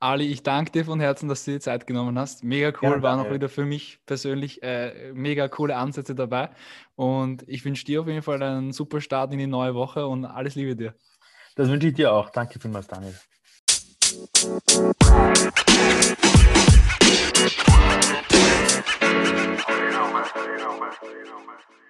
Ali, 0.00 0.26
ich 0.26 0.42
danke 0.42 0.72
dir 0.72 0.84
von 0.84 0.98
Herzen, 0.98 1.28
dass 1.28 1.44
du 1.44 1.50
dir 1.50 1.60
Zeit 1.60 1.86
genommen 1.86 2.18
hast. 2.18 2.42
Mega 2.42 2.72
cool, 2.80 2.96
ja, 2.96 3.02
war 3.02 3.16
noch 3.16 3.30
wieder 3.30 3.50
für 3.50 3.66
mich 3.66 3.98
persönlich 4.06 4.62
äh, 4.62 5.12
mega 5.12 5.48
coole 5.48 5.76
Ansätze 5.76 6.14
dabei. 6.14 6.50
Und 6.94 7.46
ich 7.46 7.64
wünsche 7.64 7.84
dir 7.84 8.00
auf 8.00 8.06
jeden 8.06 8.22
Fall 8.22 8.42
einen 8.42 8.72
super 8.72 9.02
Start 9.02 9.32
in 9.32 9.38
die 9.38 9.46
neue 9.46 9.74
Woche 9.74 10.06
und 10.06 10.24
alles 10.24 10.54
Liebe 10.54 10.74
dir. 10.74 10.94
Das 11.56 11.68
wünsche 11.68 11.88
ich 11.88 11.94
dir 11.94 12.12
auch. 12.14 12.30
Danke 12.30 12.58
vielmals, 12.58 12.86
Daniel. 12.86 13.14
Man. 15.08 15.68
You 18.78 18.97
know, 20.36 20.80
man. 20.80 20.92
You 21.02 21.24
know, 21.24 21.38
man. 21.46 21.87